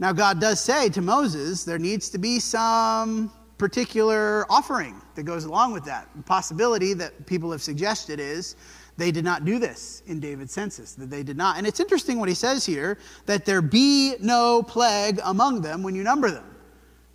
Now, 0.00 0.12
God 0.12 0.40
does 0.40 0.60
say 0.60 0.88
to 0.90 1.00
Moses, 1.00 1.64
there 1.64 1.78
needs 1.78 2.08
to 2.10 2.18
be 2.18 2.38
some 2.38 3.32
particular 3.56 4.46
offering 4.48 5.00
that 5.16 5.24
goes 5.24 5.44
along 5.44 5.72
with 5.72 5.84
that. 5.84 6.08
The 6.16 6.22
possibility 6.22 6.94
that 6.94 7.26
people 7.26 7.50
have 7.50 7.62
suggested 7.62 8.20
is 8.20 8.54
they 8.98 9.12
did 9.12 9.24
not 9.24 9.44
do 9.44 9.60
this 9.60 10.02
in 10.06 10.18
David's 10.18 10.52
census, 10.52 10.94
that 10.94 11.08
they 11.08 11.22
did 11.22 11.36
not. 11.36 11.56
And 11.56 11.66
it's 11.66 11.78
interesting 11.78 12.18
what 12.18 12.28
he 12.28 12.34
says 12.34 12.66
here 12.66 12.98
that 13.26 13.46
there 13.46 13.62
be 13.62 14.16
no 14.20 14.62
plague 14.64 15.20
among 15.24 15.62
them 15.62 15.84
when 15.84 15.94
you 15.94 16.02
number 16.02 16.30
them. 16.32 16.44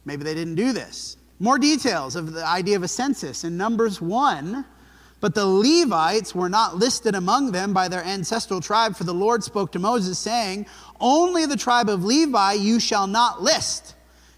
Maybe 0.05 0.23
they 0.23 0.33
didn't 0.33 0.55
do 0.55 0.71
this. 0.71 1.17
More 1.39 1.59
details 1.59 2.15
of 2.15 2.31
the 2.31 2.45
idea 2.45 2.77
of 2.77 2.83
a 2.83 2.87
census 2.87 3.43
in 3.43 3.57
Numbers 3.57 4.01
1. 4.01 4.65
But 5.19 5.35
the 5.35 5.45
Levites 5.45 6.33
were 6.33 6.49
not 6.49 6.77
listed 6.77 7.15
among 7.15 7.51
them 7.51 7.73
by 7.73 7.89
their 7.89 8.03
ancestral 8.03 8.61
tribe, 8.61 8.95
for 8.95 9.03
the 9.03 9.13
Lord 9.13 9.43
spoke 9.43 9.71
to 9.73 9.79
Moses, 9.79 10.19
saying, 10.19 10.65
Only 10.99 11.45
the 11.45 11.55
tribe 11.55 11.89
of 11.89 12.03
Levi 12.03 12.53
you 12.53 12.79
shall 12.79 13.07
not 13.07 13.41
list. 13.41 13.95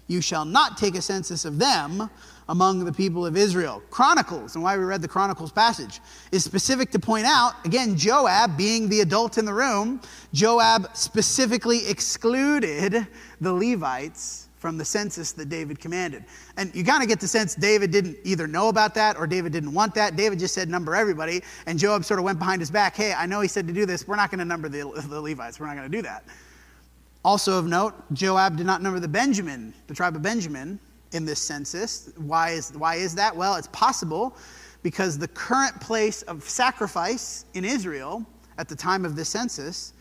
You 0.08 0.20
shall 0.20 0.44
not 0.44 0.76
take 0.76 0.94
a 0.96 1.02
census 1.02 1.44
of 1.44 1.58
them 1.58 2.08
among 2.48 2.84
the 2.84 2.92
people 2.92 3.26
of 3.26 3.36
Israel. 3.36 3.82
Chronicles, 3.90 4.54
and 4.54 4.62
why 4.62 4.76
we 4.76 4.84
read 4.84 5.02
the 5.02 5.08
Chronicles 5.08 5.52
passage, 5.52 6.00
is 6.30 6.44
specific 6.44 6.90
to 6.92 6.98
point 6.98 7.26
out, 7.26 7.54
again, 7.64 7.96
Joab 7.96 8.56
being 8.56 8.88
the 8.88 9.00
adult 9.00 9.38
in 9.38 9.44
the 9.44 9.52
room, 9.52 10.00
Joab 10.32 10.88
specifically 10.94 11.86
excluded 11.88 13.06
the 13.40 13.52
Levites 13.52 14.48
from 14.58 14.78
the 14.78 14.84
census 14.84 15.32
that 15.32 15.48
David 15.48 15.78
commanded. 15.78 16.24
And 16.56 16.74
you 16.74 16.82
kind 16.82 17.02
of 17.02 17.08
get 17.08 17.20
the 17.20 17.28
sense 17.28 17.54
David 17.54 17.90
didn't 17.90 18.16
either 18.24 18.46
know 18.46 18.68
about 18.68 18.94
that 18.94 19.16
or 19.16 19.26
David 19.26 19.52
didn't 19.52 19.72
want 19.72 19.94
that. 19.94 20.16
David 20.16 20.38
just 20.38 20.54
said 20.54 20.68
number 20.68 20.94
everybody, 20.94 21.42
and 21.66 21.78
Joab 21.78 22.04
sort 22.04 22.18
of 22.18 22.24
went 22.24 22.38
behind 22.38 22.60
his 22.60 22.70
back. 22.70 22.96
Hey, 22.96 23.12
I 23.12 23.26
know 23.26 23.40
he 23.40 23.48
said 23.48 23.66
to 23.66 23.72
do 23.72 23.86
this. 23.86 24.08
We're 24.08 24.16
not 24.16 24.30
going 24.30 24.38
to 24.38 24.44
number 24.44 24.68
the, 24.68 24.90
the 25.08 25.20
Levites. 25.20 25.60
We're 25.60 25.66
not 25.66 25.76
going 25.76 25.90
to 25.90 25.96
do 25.96 26.02
that. 26.02 26.24
Also 27.24 27.58
of 27.58 27.66
note, 27.66 27.94
Joab 28.12 28.56
did 28.56 28.66
not 28.66 28.82
number 28.82 29.00
the 29.00 29.08
Benjamin, 29.08 29.74
the 29.88 29.94
tribe 29.94 30.16
of 30.16 30.22
Benjamin, 30.22 30.78
in 31.12 31.24
this 31.24 31.40
census. 31.40 32.12
Why 32.16 32.50
is, 32.50 32.72
why 32.72 32.96
is 32.96 33.14
that? 33.14 33.34
Well, 33.34 33.56
it's 33.56 33.68
possible 33.68 34.36
because 34.82 35.18
the 35.18 35.28
current 35.28 35.80
place 35.80 36.22
of 36.22 36.42
sacrifice 36.48 37.44
in 37.54 37.64
Israel 37.64 38.24
at 38.58 38.68
the 38.68 38.76
time 38.76 39.04
of 39.04 39.16
the 39.16 39.24
census 39.24 39.92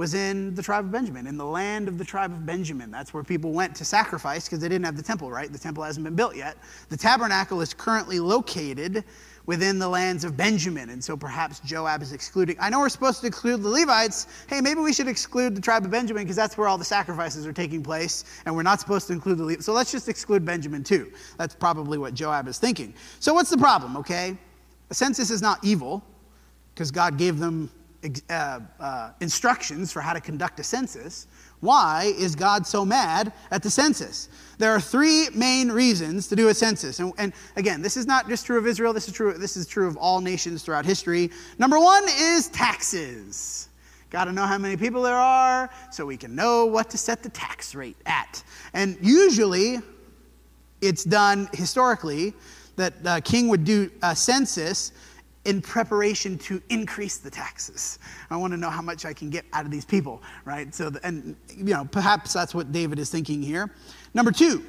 was 0.00 0.14
in 0.14 0.54
the 0.54 0.62
tribe 0.62 0.86
of 0.86 0.90
Benjamin, 0.90 1.26
in 1.26 1.36
the 1.36 1.44
land 1.44 1.86
of 1.86 1.98
the 1.98 2.04
tribe 2.06 2.32
of 2.32 2.46
Benjamin. 2.46 2.90
That's 2.90 3.12
where 3.12 3.22
people 3.22 3.52
went 3.52 3.76
to 3.76 3.84
sacrifice 3.84 4.46
because 4.46 4.58
they 4.58 4.68
didn't 4.70 4.86
have 4.86 4.96
the 4.96 5.02
temple, 5.02 5.30
right? 5.30 5.52
The 5.52 5.58
temple 5.58 5.84
hasn't 5.84 6.04
been 6.04 6.14
built 6.14 6.34
yet. 6.34 6.56
The 6.88 6.96
tabernacle 6.96 7.60
is 7.60 7.74
currently 7.74 8.18
located 8.18 9.04
within 9.44 9.78
the 9.78 9.86
lands 9.86 10.24
of 10.24 10.38
Benjamin. 10.38 10.88
And 10.88 11.04
so 11.04 11.18
perhaps 11.18 11.60
Joab 11.60 12.00
is 12.00 12.14
excluding. 12.14 12.56
I 12.58 12.70
know 12.70 12.80
we're 12.80 12.88
supposed 12.88 13.20
to 13.20 13.26
exclude 13.26 13.62
the 13.62 13.68
Levites. 13.68 14.26
Hey, 14.48 14.62
maybe 14.62 14.80
we 14.80 14.94
should 14.94 15.06
exclude 15.06 15.54
the 15.54 15.60
tribe 15.60 15.84
of 15.84 15.90
Benjamin 15.90 16.22
because 16.22 16.34
that's 16.36 16.56
where 16.56 16.66
all 16.66 16.78
the 16.78 16.84
sacrifices 16.84 17.46
are 17.46 17.52
taking 17.52 17.82
place, 17.82 18.24
and 18.46 18.56
we're 18.56 18.62
not 18.62 18.80
supposed 18.80 19.06
to 19.08 19.12
include 19.12 19.36
the 19.36 19.44
Levites. 19.44 19.66
So 19.66 19.74
let's 19.74 19.92
just 19.92 20.08
exclude 20.08 20.46
Benjamin 20.46 20.82
too. 20.82 21.12
That's 21.36 21.54
probably 21.54 21.98
what 21.98 22.14
Joab 22.14 22.48
is 22.48 22.56
thinking. 22.56 22.94
So 23.18 23.34
what's 23.34 23.50
the 23.50 23.58
problem, 23.58 23.98
okay? 23.98 24.38
A 24.88 24.94
census 24.94 25.30
is 25.30 25.42
not 25.42 25.62
evil 25.62 26.02
because 26.74 26.90
God 26.90 27.18
gave 27.18 27.38
them 27.38 27.70
uh, 28.30 28.60
uh, 28.78 29.10
instructions 29.20 29.92
for 29.92 30.00
how 30.00 30.12
to 30.12 30.20
conduct 30.20 30.58
a 30.60 30.64
census. 30.64 31.26
Why 31.60 32.14
is 32.16 32.34
God 32.34 32.66
so 32.66 32.84
mad 32.84 33.32
at 33.50 33.62
the 33.62 33.70
census? 33.70 34.28
There 34.56 34.72
are 34.72 34.80
three 34.80 35.28
main 35.34 35.70
reasons 35.70 36.26
to 36.28 36.36
do 36.36 36.48
a 36.48 36.54
census. 36.54 36.98
And, 37.00 37.12
and, 37.18 37.32
again, 37.56 37.82
this 37.82 37.98
is 37.98 38.06
not 38.06 38.28
just 38.28 38.46
true 38.46 38.58
of 38.58 38.66
Israel, 38.66 38.94
this 38.94 39.06
is 39.06 39.14
true, 39.14 39.34
this 39.34 39.56
is 39.56 39.66
true 39.66 39.86
of 39.86 39.96
all 39.98 40.20
nations 40.20 40.62
throughout 40.62 40.86
history. 40.86 41.30
Number 41.58 41.78
one 41.78 42.04
is 42.08 42.48
taxes. 42.48 43.68
Got 44.08 44.24
to 44.24 44.32
know 44.32 44.46
how 44.46 44.58
many 44.58 44.76
people 44.76 45.02
there 45.02 45.14
are 45.18 45.70
so 45.92 46.06
we 46.06 46.16
can 46.16 46.34
know 46.34 46.66
what 46.66 46.90
to 46.90 46.98
set 46.98 47.22
the 47.22 47.28
tax 47.28 47.74
rate 47.74 47.96
at. 48.06 48.42
And 48.72 48.96
usually, 49.02 49.78
it's 50.80 51.04
done 51.04 51.48
historically 51.52 52.32
that 52.76 53.04
the 53.04 53.20
king 53.22 53.48
would 53.48 53.64
do 53.64 53.90
a 54.02 54.16
census 54.16 54.92
in 55.44 55.62
preparation 55.62 56.36
to 56.38 56.62
increase 56.68 57.16
the 57.16 57.30
taxes. 57.30 57.98
I 58.30 58.36
want 58.36 58.52
to 58.52 58.58
know 58.58 58.68
how 58.68 58.82
much 58.82 59.04
I 59.04 59.12
can 59.12 59.30
get 59.30 59.44
out 59.52 59.64
of 59.64 59.70
these 59.70 59.84
people, 59.84 60.22
right? 60.44 60.74
So, 60.74 60.90
the, 60.90 61.04
and 61.06 61.34
you 61.48 61.64
know, 61.64 61.88
perhaps 61.90 62.32
that's 62.32 62.54
what 62.54 62.72
David 62.72 62.98
is 62.98 63.10
thinking 63.10 63.42
here. 63.42 63.70
Number 64.12 64.32
two 64.32 64.62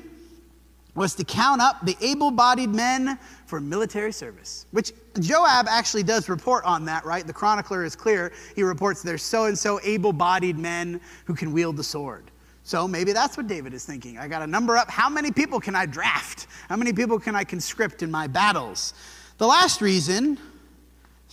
was 0.96 1.16
to 1.16 1.24
count 1.24 1.62
up 1.62 1.86
the 1.86 1.96
able-bodied 2.02 2.70
men 2.70 3.18
for 3.46 3.62
military 3.62 4.12
service, 4.12 4.66
which 4.72 4.92
Joab 5.20 5.68
actually 5.70 6.04
does 6.04 6.28
report 6.28 6.66
on 6.66 6.84
that, 6.86 7.06
right? 7.06 7.26
The 7.26 7.34
chronicler 7.34 7.86
is 7.86 7.96
clear. 7.96 8.34
He 8.56 8.64
reports 8.64 9.02
there's 9.02 9.24
so 9.24 9.46
and 9.46 9.58
so 9.58 9.80
able-bodied 9.84 10.58
men 10.58 11.00
who 11.26 11.34
can 11.34 11.54
wield 11.54 11.78
the 11.78 11.84
sword. 11.84 12.30
So 12.64 12.88
maybe 12.88 13.14
that's 13.14 13.38
what 13.38 13.48
David 13.48 13.74
is 13.74 13.86
thinking. 13.86 14.18
I 14.18 14.28
got 14.28 14.40
to 14.40 14.48
number 14.48 14.78
up 14.78 14.90
how 14.90 15.10
many 15.10 15.32
people 15.32 15.60
can 15.60 15.76
I 15.76 15.86
draft? 15.86 16.48
How 16.70 16.76
many 16.76 16.94
people 16.94 17.20
can 17.20 17.36
I 17.36 17.44
conscript 17.44 18.04
in 18.04 18.12
my 18.12 18.28
battles? 18.28 18.94
The 19.38 19.48
last 19.48 19.82
reason 19.82 20.38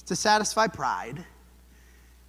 to 0.09 0.17
satisfy 0.17 0.67
pride 0.67 1.25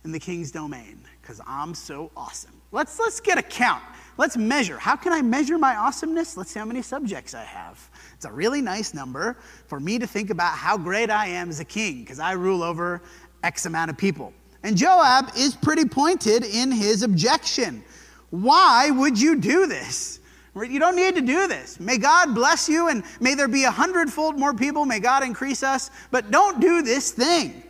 in 0.03 0.11
the 0.11 0.19
king's 0.19 0.51
domain 0.51 0.99
because 1.21 1.41
I'm 1.45 1.73
so 1.73 2.11
awesome. 2.15 2.53
Let's, 2.71 2.99
let's 2.99 3.19
get 3.19 3.37
a 3.37 3.41
count. 3.41 3.83
Let's 4.17 4.37
measure. 4.37 4.77
How 4.77 4.95
can 4.95 5.13
I 5.13 5.21
measure 5.21 5.57
my 5.57 5.75
awesomeness? 5.75 6.37
Let's 6.37 6.51
see 6.51 6.59
how 6.59 6.65
many 6.65 6.81
subjects 6.81 7.33
I 7.33 7.43
have. 7.43 7.89
It's 8.15 8.25
a 8.25 8.31
really 8.31 8.61
nice 8.61 8.93
number 8.93 9.37
for 9.67 9.79
me 9.79 9.97
to 9.99 10.07
think 10.07 10.29
about 10.29 10.57
how 10.57 10.77
great 10.77 11.09
I 11.09 11.27
am 11.27 11.49
as 11.49 11.59
a 11.59 11.65
king 11.65 12.01
because 12.01 12.19
I 12.19 12.33
rule 12.33 12.63
over 12.63 13.01
X 13.43 13.65
amount 13.65 13.91
of 13.91 13.97
people. 13.97 14.33
And 14.63 14.75
Joab 14.75 15.31
is 15.37 15.55
pretty 15.55 15.85
pointed 15.85 16.43
in 16.43 16.71
his 16.71 17.01
objection. 17.01 17.83
Why 18.29 18.91
would 18.91 19.19
you 19.19 19.39
do 19.39 19.67
this? 19.67 20.19
You 20.55 20.79
don't 20.79 20.95
need 20.95 21.15
to 21.15 21.21
do 21.21 21.47
this. 21.47 21.79
May 21.79 21.97
God 21.97 22.35
bless 22.35 22.67
you 22.67 22.89
and 22.89 23.03
may 23.21 23.35
there 23.35 23.47
be 23.47 23.63
a 23.63 23.71
hundredfold 23.71 24.37
more 24.37 24.53
people. 24.53 24.85
May 24.85 24.99
God 24.99 25.23
increase 25.23 25.63
us, 25.63 25.89
but 26.11 26.31
don't 26.31 26.59
do 26.59 26.81
this 26.81 27.11
thing. 27.11 27.63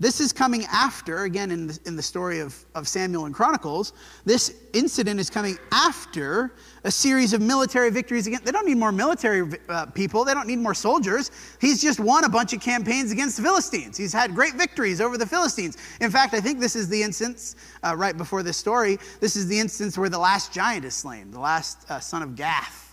This 0.00 0.20
is 0.20 0.32
coming 0.32 0.64
after, 0.72 1.22
again, 1.22 1.52
in 1.52 1.68
the, 1.68 1.78
in 1.86 1.94
the 1.94 2.02
story 2.02 2.40
of, 2.40 2.64
of 2.74 2.88
Samuel 2.88 3.26
and 3.26 3.34
Chronicles, 3.34 3.92
this 4.24 4.52
incident 4.72 5.20
is 5.20 5.30
coming 5.30 5.56
after 5.70 6.54
a 6.82 6.90
series 6.90 7.32
of 7.32 7.40
military 7.40 7.90
victories 7.90 8.26
Again, 8.26 8.40
They 8.44 8.50
don't 8.50 8.66
need 8.66 8.76
more 8.76 8.90
military 8.90 9.48
uh, 9.68 9.86
people, 9.86 10.24
they 10.24 10.34
don't 10.34 10.48
need 10.48 10.58
more 10.58 10.74
soldiers. 10.74 11.30
He's 11.60 11.80
just 11.80 12.00
won 12.00 12.24
a 12.24 12.28
bunch 12.28 12.52
of 12.52 12.60
campaigns 12.60 13.12
against 13.12 13.36
the 13.36 13.44
Philistines. 13.44 13.96
He's 13.96 14.12
had 14.12 14.34
great 14.34 14.54
victories 14.54 15.00
over 15.00 15.16
the 15.16 15.26
Philistines. 15.26 15.76
In 16.00 16.10
fact, 16.10 16.34
I 16.34 16.40
think 16.40 16.58
this 16.58 16.74
is 16.74 16.88
the 16.88 17.00
instance, 17.00 17.54
uh, 17.84 17.94
right 17.96 18.16
before 18.16 18.42
this 18.42 18.56
story, 18.56 18.98
this 19.20 19.36
is 19.36 19.46
the 19.46 19.58
instance 19.58 19.96
where 19.96 20.08
the 20.08 20.18
last 20.18 20.52
giant 20.52 20.84
is 20.84 20.94
slain, 20.94 21.30
the 21.30 21.38
last 21.38 21.88
uh, 21.88 22.00
son 22.00 22.22
of 22.22 22.34
Gath. 22.34 22.83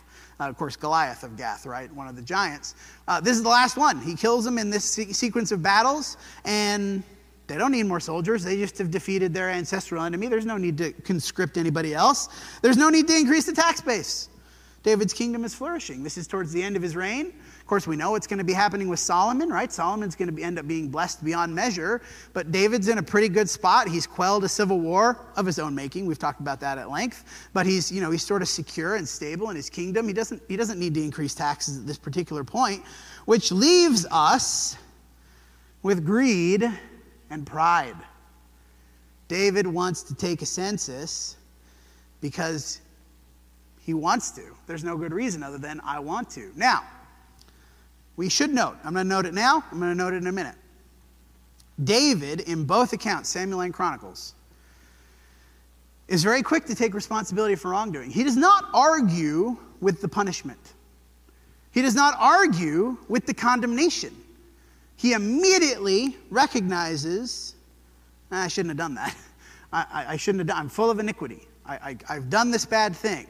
Uh, 0.42 0.50
of 0.50 0.58
course, 0.58 0.76
Goliath 0.76 1.22
of 1.22 1.38
Gath, 1.38 1.68
right? 1.68 1.94
One 1.94 2.08
of 2.08 2.16
the 2.16 2.22
giants. 2.24 2.74
Uh, 3.08 3.22
this 3.22 3.38
is 3.38 3.44
the 3.44 3.50
last 3.50 3.78
one. 3.78 4.02
He 4.02 4.16
kills 4.16 4.44
them 4.44 4.58
in 4.58 4.72
this 4.72 4.84
se- 4.84 5.12
sequence 5.12 5.52
of 5.52 5.62
battles, 5.62 6.18
and 6.46 7.04
they 7.46 7.60
don't 7.60 7.72
need 7.72 7.84
more 7.84 8.00
soldiers. 8.00 8.44
They 8.44 8.58
just 8.58 8.80
have 8.80 8.90
defeated 8.90 9.36
their 9.36 9.52
ancestral 9.52 10.04
enemy. 10.04 10.28
There's 10.28 10.48
no 10.48 10.58
need 10.58 10.80
to 10.80 10.94
conscript 10.94 11.58
anybody 11.58 11.94
else. 11.94 12.30
There's 12.64 12.78
no 12.78 12.90
need 12.90 13.08
to 13.10 13.16
increase 13.16 13.46
the 13.46 13.54
tax 13.54 13.82
base. 13.82 14.30
David's 14.82 15.14
kingdom 15.14 15.46
is 15.46 15.54
flourishing. 15.54 16.02
This 16.02 16.18
is 16.18 16.26
towards 16.26 16.52
the 16.52 16.64
end 16.64 16.76
of 16.76 16.82
his 16.82 16.96
reign. 16.96 17.34
Course, 17.72 17.88
we 17.88 17.96
know 17.96 18.16
it's 18.16 18.28
going 18.28 18.38
to 18.38 18.44
be 18.44 18.52
happening 18.52 18.90
with 18.90 19.00
Solomon, 19.00 19.48
right? 19.48 19.72
Solomon's 19.72 20.14
going 20.14 20.36
to 20.36 20.44
end 20.44 20.60
up 20.60 20.68
being 20.68 20.90
blessed 20.90 21.24
beyond 21.24 21.56
measure, 21.56 22.02
but 22.34 22.52
David's 22.52 22.90
in 22.90 22.98
a 22.98 23.02
pretty 23.02 23.30
good 23.30 23.50
spot. 23.50 23.88
He's 23.88 24.06
quelled 24.06 24.44
a 24.44 24.50
civil 24.50 24.82
war 24.82 25.18
of 25.38 25.46
his 25.46 25.58
own 25.58 25.74
making. 25.74 26.06
We've 26.06 26.20
talked 26.20 26.42
about 26.42 26.60
that 26.60 26.78
at 26.78 26.92
length, 26.92 27.48
but 27.54 27.66
he's, 27.66 27.90
you 27.90 28.02
know, 28.02 28.12
he's 28.12 28.26
sort 28.26 28.42
of 28.42 28.50
secure 28.50 28.96
and 28.96 29.08
stable 29.08 29.52
in 29.52 29.56
his 29.56 29.70
kingdom. 29.70 30.06
He 30.06 30.14
doesn't, 30.14 30.42
he 30.50 30.58
doesn't 30.58 30.80
need 30.80 30.94
to 30.96 31.02
increase 31.02 31.34
taxes 31.34 31.78
at 31.78 31.88
this 31.88 31.98
particular 31.98 32.44
point, 32.44 32.84
which 33.24 33.54
leaves 33.54 34.06
us 34.12 34.76
with 35.82 36.06
greed 36.06 36.70
and 37.30 37.48
pride. 37.48 37.96
David 39.30 39.66
wants 39.66 40.04
to 40.04 40.14
take 40.14 40.42
a 40.42 40.46
census 40.46 41.38
because 42.20 42.82
he 43.80 43.94
wants 43.94 44.30
to. 44.32 44.42
There's 44.68 44.84
no 44.84 44.98
good 44.98 45.14
reason 45.14 45.42
other 45.42 45.58
than 45.58 45.80
I 45.86 46.00
want 46.00 46.30
to. 46.32 46.52
Now, 46.58 46.84
we 48.22 48.30
should 48.30 48.54
note, 48.54 48.78
I'm 48.84 48.94
going 48.94 49.04
to 49.04 49.10
note 49.10 49.26
it 49.26 49.34
now, 49.34 49.64
I'm 49.72 49.80
going 49.80 49.90
to 49.92 49.98
note 49.98 50.14
it 50.14 50.18
in 50.18 50.28
a 50.28 50.32
minute. 50.32 50.54
David, 51.84 52.42
in 52.42 52.66
both 52.66 52.94
accounts, 52.94 53.30
Samuel 53.30 53.62
and 53.62 53.74
Chronicles, 53.74 54.36
is 56.08 56.24
very 56.24 56.44
quick 56.44 56.66
to 56.66 56.76
take 56.76 56.94
responsibility 56.94 57.56
for 57.56 57.72
wrongdoing. 57.72 58.12
He 58.12 58.24
does 58.24 58.38
not 58.38 58.66
argue 58.76 59.58
with 59.80 60.02
the 60.02 60.08
punishment, 60.08 60.60
he 61.72 61.82
does 61.82 61.96
not 61.96 62.14
argue 62.20 62.96
with 63.10 63.26
the 63.26 63.34
condemnation. 63.34 64.16
He 64.98 65.14
immediately 65.14 66.16
recognizes, 66.30 67.56
ah, 68.32 68.44
I 68.44 68.48
shouldn't 68.50 68.70
have 68.70 68.78
done 68.78 68.94
that. 68.94 69.16
I, 69.74 69.86
I, 69.92 70.06
I 70.14 70.18
shouldn't 70.18 70.42
have 70.42 70.48
done, 70.48 70.58
I'm 70.58 70.70
full 70.70 70.92
of 70.92 71.00
iniquity. 71.00 71.48
I, 71.66 71.74
I, 71.74 71.98
I've 72.08 72.30
done 72.30 72.52
this 72.52 72.68
bad 72.68 72.96
thing. 72.96 73.26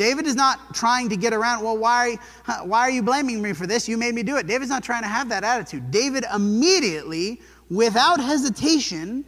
David 0.00 0.26
is 0.26 0.34
not 0.34 0.74
trying 0.74 1.10
to 1.10 1.16
get 1.16 1.34
around, 1.34 1.62
well, 1.62 1.76
why, 1.76 2.16
why 2.64 2.80
are 2.80 2.90
you 2.90 3.02
blaming 3.02 3.42
me 3.42 3.52
for 3.52 3.66
this? 3.66 3.86
You 3.86 3.98
made 3.98 4.14
me 4.14 4.22
do 4.22 4.38
it. 4.38 4.46
David's 4.46 4.70
not 4.70 4.82
trying 4.82 5.02
to 5.02 5.08
have 5.08 5.28
that 5.28 5.44
attitude. 5.44 5.90
David 5.90 6.24
immediately, 6.34 7.42
without 7.68 8.18
hesitation, 8.18 9.26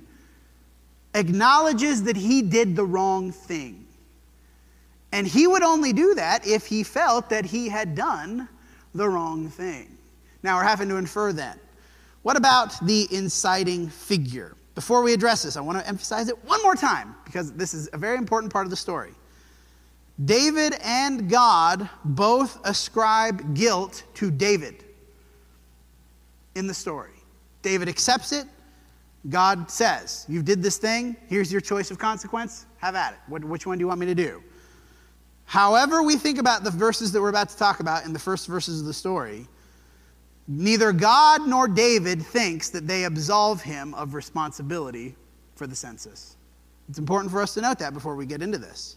acknowledges 1.14 2.02
that 2.04 2.16
he 2.16 2.40
did 2.40 2.74
the 2.74 2.86
wrong 2.86 3.32
thing. 3.32 3.86
And 5.12 5.26
he 5.26 5.46
would 5.46 5.62
only 5.62 5.92
do 5.92 6.14
that 6.14 6.46
if 6.46 6.66
he 6.66 6.82
felt 6.84 7.28
that 7.28 7.44
he 7.44 7.68
had 7.68 7.94
done 7.94 8.48
the 8.94 9.06
wrong 9.06 9.50
thing. 9.50 9.98
Now 10.42 10.56
we're 10.56 10.64
having 10.64 10.88
to 10.88 10.96
infer 10.96 11.34
that. 11.34 11.58
What 12.22 12.38
about 12.38 12.80
the 12.86 13.06
inciting 13.10 13.90
figure? 13.90 14.56
Before 14.74 15.02
we 15.02 15.12
address 15.12 15.42
this, 15.42 15.58
I 15.58 15.60
want 15.60 15.78
to 15.78 15.86
emphasize 15.86 16.28
it 16.28 16.44
one 16.46 16.62
more 16.62 16.76
time 16.76 17.14
because 17.26 17.52
this 17.52 17.74
is 17.74 17.90
a 17.92 17.98
very 17.98 18.16
important 18.16 18.50
part 18.50 18.64
of 18.64 18.70
the 18.70 18.76
story. 18.76 19.12
David 20.24 20.74
and 20.82 21.28
God 21.30 21.88
both 22.04 22.58
ascribe 22.64 23.54
guilt 23.54 24.04
to 24.14 24.30
David 24.30 24.84
in 26.54 26.66
the 26.66 26.74
story. 26.74 27.12
David 27.62 27.88
accepts 27.88 28.32
it. 28.32 28.46
God 29.30 29.70
says, 29.70 30.26
You 30.28 30.42
did 30.42 30.62
this 30.62 30.78
thing. 30.78 31.16
Here's 31.28 31.50
your 31.50 31.60
choice 31.60 31.90
of 31.90 31.98
consequence. 31.98 32.66
Have 32.78 32.94
at 32.94 33.14
it. 33.14 33.18
What, 33.28 33.44
which 33.44 33.66
one 33.66 33.78
do 33.78 33.82
you 33.82 33.88
want 33.88 34.00
me 34.00 34.06
to 34.06 34.14
do? 34.14 34.42
However, 35.44 36.02
we 36.02 36.16
think 36.16 36.38
about 36.38 36.64
the 36.64 36.70
verses 36.70 37.12
that 37.12 37.20
we're 37.20 37.28
about 37.28 37.48
to 37.50 37.56
talk 37.56 37.80
about 37.80 38.04
in 38.04 38.12
the 38.12 38.18
first 38.18 38.46
verses 38.46 38.80
of 38.80 38.86
the 38.86 38.92
story, 38.92 39.46
neither 40.48 40.92
God 40.92 41.46
nor 41.46 41.68
David 41.68 42.22
thinks 42.22 42.70
that 42.70 42.86
they 42.86 43.04
absolve 43.04 43.62
him 43.62 43.94
of 43.94 44.14
responsibility 44.14 45.14
for 45.54 45.66
the 45.66 45.76
census. 45.76 46.36
It's 46.88 46.98
important 46.98 47.30
for 47.30 47.40
us 47.40 47.54
to 47.54 47.60
note 47.60 47.78
that 47.78 47.94
before 47.94 48.16
we 48.16 48.26
get 48.26 48.42
into 48.42 48.58
this. 48.58 48.96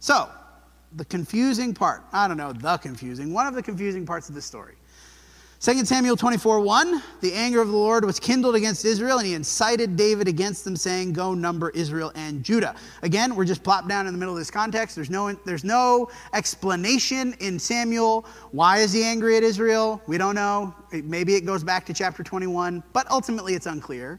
So, 0.00 0.28
the 0.96 1.04
confusing 1.04 1.74
part, 1.74 2.02
I 2.12 2.28
don't 2.28 2.36
know, 2.36 2.52
the 2.52 2.76
confusing, 2.78 3.32
one 3.32 3.46
of 3.46 3.54
the 3.54 3.62
confusing 3.62 4.06
parts 4.06 4.28
of 4.28 4.34
this 4.34 4.44
story. 4.44 4.74
2 5.62 5.84
Samuel 5.84 6.16
24 6.16 6.58
1, 6.58 7.02
the 7.20 7.32
anger 7.32 7.60
of 7.62 7.68
the 7.68 7.76
Lord 7.76 8.04
was 8.04 8.18
kindled 8.18 8.56
against 8.56 8.84
Israel, 8.84 9.18
and 9.18 9.26
he 9.28 9.34
incited 9.34 9.94
David 9.94 10.26
against 10.26 10.64
them, 10.64 10.74
saying, 10.74 11.12
Go 11.12 11.34
number 11.34 11.70
Israel 11.70 12.10
and 12.16 12.42
Judah. 12.42 12.74
Again, 13.02 13.36
we're 13.36 13.44
just 13.44 13.62
plopped 13.62 13.86
down 13.86 14.08
in 14.08 14.12
the 14.12 14.18
middle 14.18 14.34
of 14.34 14.40
this 14.40 14.50
context. 14.50 14.96
There's 14.96 15.08
no, 15.08 15.32
there's 15.44 15.62
no 15.62 16.10
explanation 16.34 17.36
in 17.38 17.60
Samuel. 17.60 18.26
Why 18.50 18.78
is 18.78 18.92
he 18.92 19.04
angry 19.04 19.36
at 19.36 19.44
Israel? 19.44 20.02
We 20.08 20.18
don't 20.18 20.34
know. 20.34 20.74
Maybe 20.90 21.36
it 21.36 21.46
goes 21.46 21.62
back 21.62 21.86
to 21.86 21.94
chapter 21.94 22.24
21, 22.24 22.82
but 22.92 23.08
ultimately 23.08 23.54
it's 23.54 23.66
unclear. 23.66 24.18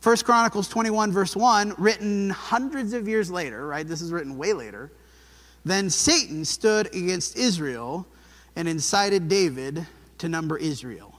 First 0.00 0.24
Chronicles 0.24 0.68
21, 0.68 1.12
verse 1.12 1.36
1, 1.36 1.76
written 1.78 2.30
hundreds 2.30 2.94
of 2.94 3.06
years 3.06 3.30
later, 3.30 3.68
right? 3.68 3.86
This 3.86 4.02
is 4.02 4.10
written 4.10 4.36
way 4.36 4.52
later. 4.52 4.90
Then 5.64 5.88
Satan 5.88 6.44
stood 6.44 6.86
against 6.94 7.36
Israel 7.36 8.06
and 8.56 8.68
incited 8.68 9.28
David 9.28 9.86
to 10.18 10.28
number 10.28 10.58
Israel. 10.58 11.18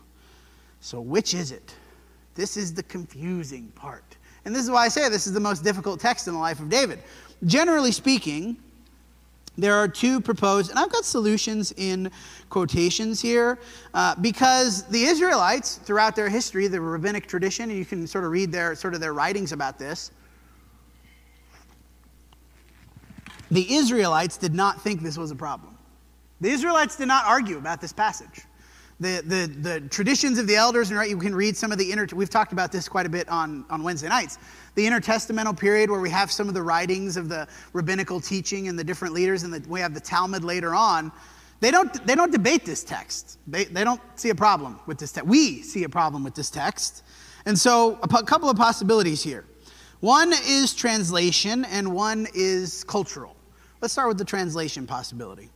So, 0.82 1.02
which 1.02 1.34
is 1.34 1.52
it? 1.52 1.74
This 2.36 2.58
is 2.58 2.74
the 2.74 2.84
confusing 2.84 3.70
part. 3.76 4.04
And 4.46 4.54
this 4.54 4.64
is 4.64 4.70
why 4.70 4.86
I 4.86 4.88
say 4.90 5.10
this 5.10 5.26
is 5.26 5.34
the 5.34 5.40
most 5.40 5.64
difficult 5.64 6.00
text 6.00 6.28
in 6.28 6.34
the 6.34 6.40
life 6.40 6.60
of 6.60 6.70
David. 6.70 7.00
Generally 7.46 7.94
speaking, 7.94 8.58
there 9.58 9.74
are 9.74 9.88
two 9.88 10.20
proposed, 10.20 10.70
and 10.70 10.78
I've 10.78 10.92
got 10.92 11.06
solutions 11.06 11.74
in 11.78 12.12
quotations 12.50 13.22
here, 13.22 13.58
uh, 13.94 14.16
because 14.16 14.84
the 14.84 15.04
Israelites, 15.04 15.78
throughout 15.78 16.16
their 16.16 16.30
history, 16.30 16.68
the 16.68 16.80
rabbinic 16.80 17.26
tradition, 17.26 17.70
and 17.70 17.80
you 17.80 17.86
can 17.86 18.06
sort 18.06 18.26
of 18.26 18.32
read 18.32 18.52
their 18.52 18.76
sort 18.76 18.94
of 18.94 19.00
their 19.00 19.14
writings 19.14 19.54
about 19.54 19.80
this. 19.80 20.12
The 23.52 23.76
Israelites 23.76 24.38
did 24.38 24.54
not 24.54 24.82
think 24.82 25.02
this 25.02 25.18
was 25.18 25.32
a 25.32 25.36
problem. 25.36 25.78
The 26.42 26.50
Israelites 26.50 26.96
did 26.96 27.08
not 27.08 27.26
argue 27.26 27.58
about 27.58 27.82
this 27.82 27.94
passage. 27.94 28.44
The, 29.00 29.22
the, 29.26 29.70
the 29.70 29.82
traditions 29.90 30.40
of 30.40 30.48
the 30.48 30.56
elders, 30.56 30.90
and 30.90 30.98
right, 30.98 31.10
you 31.10 31.18
can 31.18 31.36
read 31.36 31.58
some 31.58 31.72
of 31.72 31.78
the 31.78 31.92
inner, 31.92 32.08
we've 32.14 32.30
talked 32.30 32.54
about 32.54 32.72
this 32.72 32.88
quite 32.88 33.06
a 33.06 33.10
bit 33.10 33.28
on, 33.28 33.66
on 33.70 33.84
Wednesday 33.84 34.08
nights. 34.08 34.38
The 34.76 34.86
intertestamental 34.86 35.60
period 35.60 35.90
where 35.90 36.00
we 36.00 36.10
have 36.10 36.32
some 36.32 36.48
of 36.48 36.54
the 36.54 36.64
writings 36.64 37.18
of 37.18 37.28
the 37.28 37.48
rabbinical 37.74 38.22
teaching 38.22 38.70
and 38.70 38.80
the 38.80 38.86
different 38.86 39.14
leaders, 39.14 39.44
and 39.44 39.54
the, 39.54 39.68
we 39.68 39.82
have 39.82 39.94
the 39.94 40.00
Talmud 40.00 40.46
later 40.46 40.74
on. 40.74 41.12
They 41.60 41.72
don't, 41.72 42.06
they 42.08 42.16
don't 42.16 42.32
debate 42.32 42.66
this 42.66 42.84
text. 42.84 43.38
They, 43.48 43.66
they 43.66 43.84
don't 43.84 44.02
see 44.16 44.30
a 44.30 44.36
problem 44.36 44.80
with 44.86 44.98
this 44.98 45.12
text. 45.12 45.28
We 45.28 45.62
see 45.62 45.84
a 45.84 45.90
problem 45.90 46.24
with 46.24 46.36
this 46.36 46.50
text. 46.50 47.04
And 47.46 47.58
so, 47.60 48.00
a 48.02 48.08
couple 48.08 48.50
of 48.50 48.58
possibilities 48.58 49.22
here. 49.22 49.46
One 50.00 50.34
is 50.48 50.74
translation, 50.74 51.66
and 51.66 51.94
one 51.94 52.28
is 52.34 52.84
cultural. 52.86 53.35
Let's 53.82 53.94
start 53.94 54.08
with 54.08 54.18
the 54.18 54.26
translation 54.26 54.88
possibility. 54.88 55.50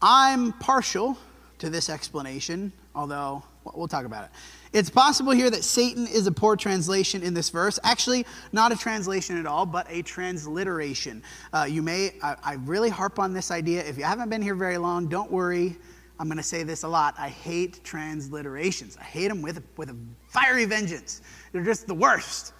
I'm 0.00 0.52
partial 0.54 1.18
to 1.58 1.68
this 1.68 1.90
explanation, 1.90 2.72
although 2.94 3.42
we'll 3.74 3.88
talk 3.88 4.04
about 4.06 4.24
it. 4.24 4.30
It's 4.72 4.88
possible 4.88 5.32
here 5.32 5.50
that 5.50 5.64
Satan 5.64 6.06
is 6.06 6.26
a 6.26 6.32
poor 6.32 6.56
translation 6.56 7.22
in 7.22 7.34
this 7.34 7.50
verse. 7.50 7.78
Actually, 7.82 8.24
not 8.52 8.72
a 8.72 8.76
translation 8.76 9.36
at 9.36 9.44
all, 9.44 9.66
but 9.66 9.86
a 9.90 10.02
transliteration. 10.02 11.22
Uh, 11.52 11.66
you 11.68 11.82
may, 11.82 12.12
I, 12.22 12.36
I 12.42 12.54
really 12.64 12.88
harp 12.88 13.18
on 13.18 13.34
this 13.34 13.50
idea. 13.50 13.82
If 13.82 13.98
you 13.98 14.04
haven't 14.04 14.30
been 14.30 14.40
here 14.40 14.54
very 14.54 14.78
long, 14.78 15.08
don't 15.08 15.30
worry. 15.30 15.76
I'm 16.18 16.28
going 16.28 16.38
to 16.38 16.42
say 16.42 16.62
this 16.62 16.84
a 16.84 16.88
lot. 16.88 17.14
I 17.18 17.28
hate 17.28 17.82
transliterations. 17.82 18.98
I 18.98 19.04
hate 19.04 19.28
them 19.28 19.42
with, 19.42 19.62
with 19.76 19.90
a 19.90 19.96
fiery 20.28 20.66
vengeance. 20.66 21.22
They're 21.52 21.64
just 21.64 21.86
the 21.86 21.94
worst. 21.94 22.52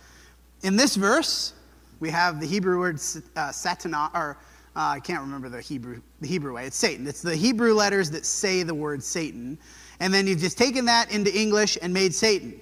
In 0.63 0.77
this 0.77 0.97
verse, 0.97 1.55
we 2.01 2.11
have 2.11 2.41
the 2.41 2.47
Hebrew 2.47 2.79
word 2.79 2.97
uh, 2.97 3.51
satana, 3.51 4.13
or 4.15 4.39
uh, 4.75 4.81
I 4.81 5.01
can't 5.01 5.21
remember 5.21 5.49
the 5.49 5.61
Hebrew, 5.61 6.01
the 6.21 6.27
Hebrew 6.27 6.55
way. 6.55 6.67
It's 6.67 6.77
Satan. 6.77 7.07
It's 7.07 7.23
the 7.23 7.37
Hebrew 7.37 7.75
letters 7.75 8.11
that 8.11 8.25
say 8.25 8.63
the 8.63 8.75
word 8.75 9.03
Satan. 9.03 9.59
And 10.01 10.13
then 10.13 10.27
you've 10.27 10.39
just 10.39 10.57
taken 10.57 10.87
that 10.87 11.13
into 11.13 11.37
English 11.37 11.77
and 11.81 11.93
made 11.93 12.15
Satan. 12.15 12.59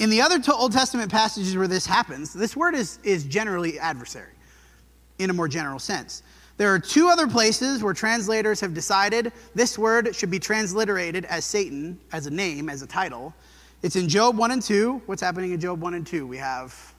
In 0.00 0.10
the 0.10 0.20
other 0.20 0.40
Old 0.52 0.72
Testament 0.72 1.12
passages 1.12 1.56
where 1.56 1.68
this 1.68 1.86
happens, 1.86 2.32
this 2.32 2.56
word 2.56 2.74
is, 2.74 2.98
is 3.04 3.24
generally 3.24 3.78
adversary 3.78 4.32
in 5.18 5.30
a 5.30 5.32
more 5.32 5.46
general 5.46 5.78
sense. 5.78 6.22
There 6.56 6.72
are 6.74 6.78
two 6.78 7.08
other 7.08 7.26
places 7.26 7.82
where 7.82 7.94
translators 7.94 8.60
have 8.60 8.74
decided 8.74 9.32
this 9.54 9.78
word 9.78 10.14
should 10.14 10.30
be 10.30 10.38
transliterated 10.38 11.24
as 11.26 11.44
Satan, 11.44 11.98
as 12.12 12.26
a 12.26 12.30
name, 12.30 12.68
as 12.68 12.82
a 12.82 12.86
title. 12.86 13.34
It's 13.82 13.96
in 13.96 14.08
Job 14.08 14.36
1 14.36 14.50
and 14.50 14.62
2. 14.62 15.02
What's 15.06 15.22
happening 15.22 15.52
in 15.52 15.60
Job 15.60 15.80
1 15.80 15.94
and 15.94 16.06
2? 16.06 16.26
We 16.26 16.36
have 16.38 16.94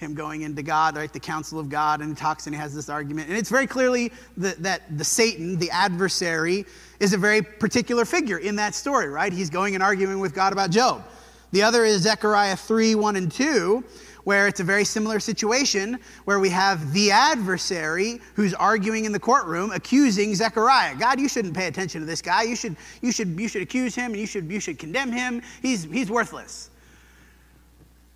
him 0.00 0.14
going 0.14 0.42
into 0.42 0.62
God, 0.62 0.96
right, 0.96 1.12
the 1.12 1.20
council 1.20 1.60
of 1.60 1.68
God, 1.68 2.00
and 2.00 2.10
he 2.10 2.16
talks 2.16 2.46
and 2.46 2.54
he 2.54 2.60
has 2.60 2.74
this 2.74 2.88
argument. 2.88 3.28
And 3.28 3.36
it's 3.38 3.50
very 3.50 3.66
clearly 3.66 4.12
the, 4.36 4.56
that 4.58 4.98
the 4.98 5.04
Satan, 5.04 5.58
the 5.58 5.70
adversary, 5.70 6.64
is 6.98 7.12
a 7.12 7.18
very 7.18 7.42
particular 7.42 8.04
figure 8.04 8.38
in 8.38 8.56
that 8.56 8.74
story, 8.74 9.08
right? 9.08 9.32
He's 9.32 9.50
going 9.50 9.74
and 9.74 9.82
arguing 9.82 10.18
with 10.18 10.34
God 10.34 10.52
about 10.52 10.70
Job. 10.70 11.04
The 11.52 11.62
other 11.62 11.84
is 11.84 12.02
Zechariah 12.02 12.56
3 12.56 12.94
1 12.94 13.16
and 13.16 13.30
2, 13.30 13.84
where 14.24 14.48
it's 14.48 14.60
a 14.60 14.64
very 14.64 14.84
similar 14.84 15.20
situation 15.20 15.98
where 16.24 16.40
we 16.40 16.48
have 16.48 16.92
the 16.92 17.10
adversary 17.10 18.20
who's 18.34 18.54
arguing 18.54 19.04
in 19.04 19.12
the 19.12 19.20
courtroom 19.20 19.70
accusing 19.72 20.34
Zechariah. 20.34 20.96
God, 20.96 21.20
you 21.20 21.28
shouldn't 21.28 21.54
pay 21.54 21.66
attention 21.66 22.00
to 22.00 22.06
this 22.06 22.22
guy. 22.22 22.42
You 22.42 22.56
should, 22.56 22.76
you 23.02 23.12
should, 23.12 23.38
you 23.38 23.48
should 23.48 23.62
accuse 23.62 23.94
him 23.94 24.12
and 24.12 24.20
you 24.20 24.26
should, 24.26 24.50
you 24.50 24.60
should 24.60 24.78
condemn 24.78 25.12
him. 25.12 25.42
He's, 25.62 25.84
he's 25.84 26.10
worthless. 26.10 26.69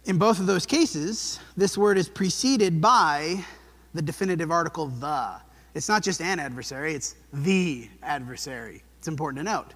In 0.07 0.19
both 0.19 0.39
of 0.39 0.47
those 0.47 0.67
cases, 0.67 1.41
this 1.57 1.79
word 1.79 1.97
is 1.97 2.09
preceded 2.09 2.81
by 2.81 3.43
the 3.95 4.03
definitive 4.03 4.51
article 4.51 4.87
the. 4.87 5.37
It's 5.75 5.89
not 5.89 6.03
just 6.03 6.21
an 6.21 6.39
adversary, 6.39 6.95
it's 6.95 7.17
the 7.33 7.89
adversary. 8.03 8.83
It's 8.99 9.09
important 9.09 9.39
to 9.39 9.51
note. 9.51 9.73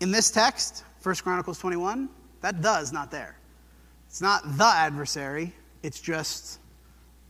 In 0.00 0.10
this 0.10 0.30
text, 0.30 0.84
1 1.02 1.14
Chronicles 1.16 1.58
21, 1.58 2.08
that 2.42 2.60
the 2.60 2.74
is 2.74 2.92
not 2.92 3.10
there. 3.10 3.36
It's 4.08 4.20
not 4.20 4.42
the 4.58 4.66
adversary, 4.66 5.54
it's 5.82 6.00
just 6.00 6.58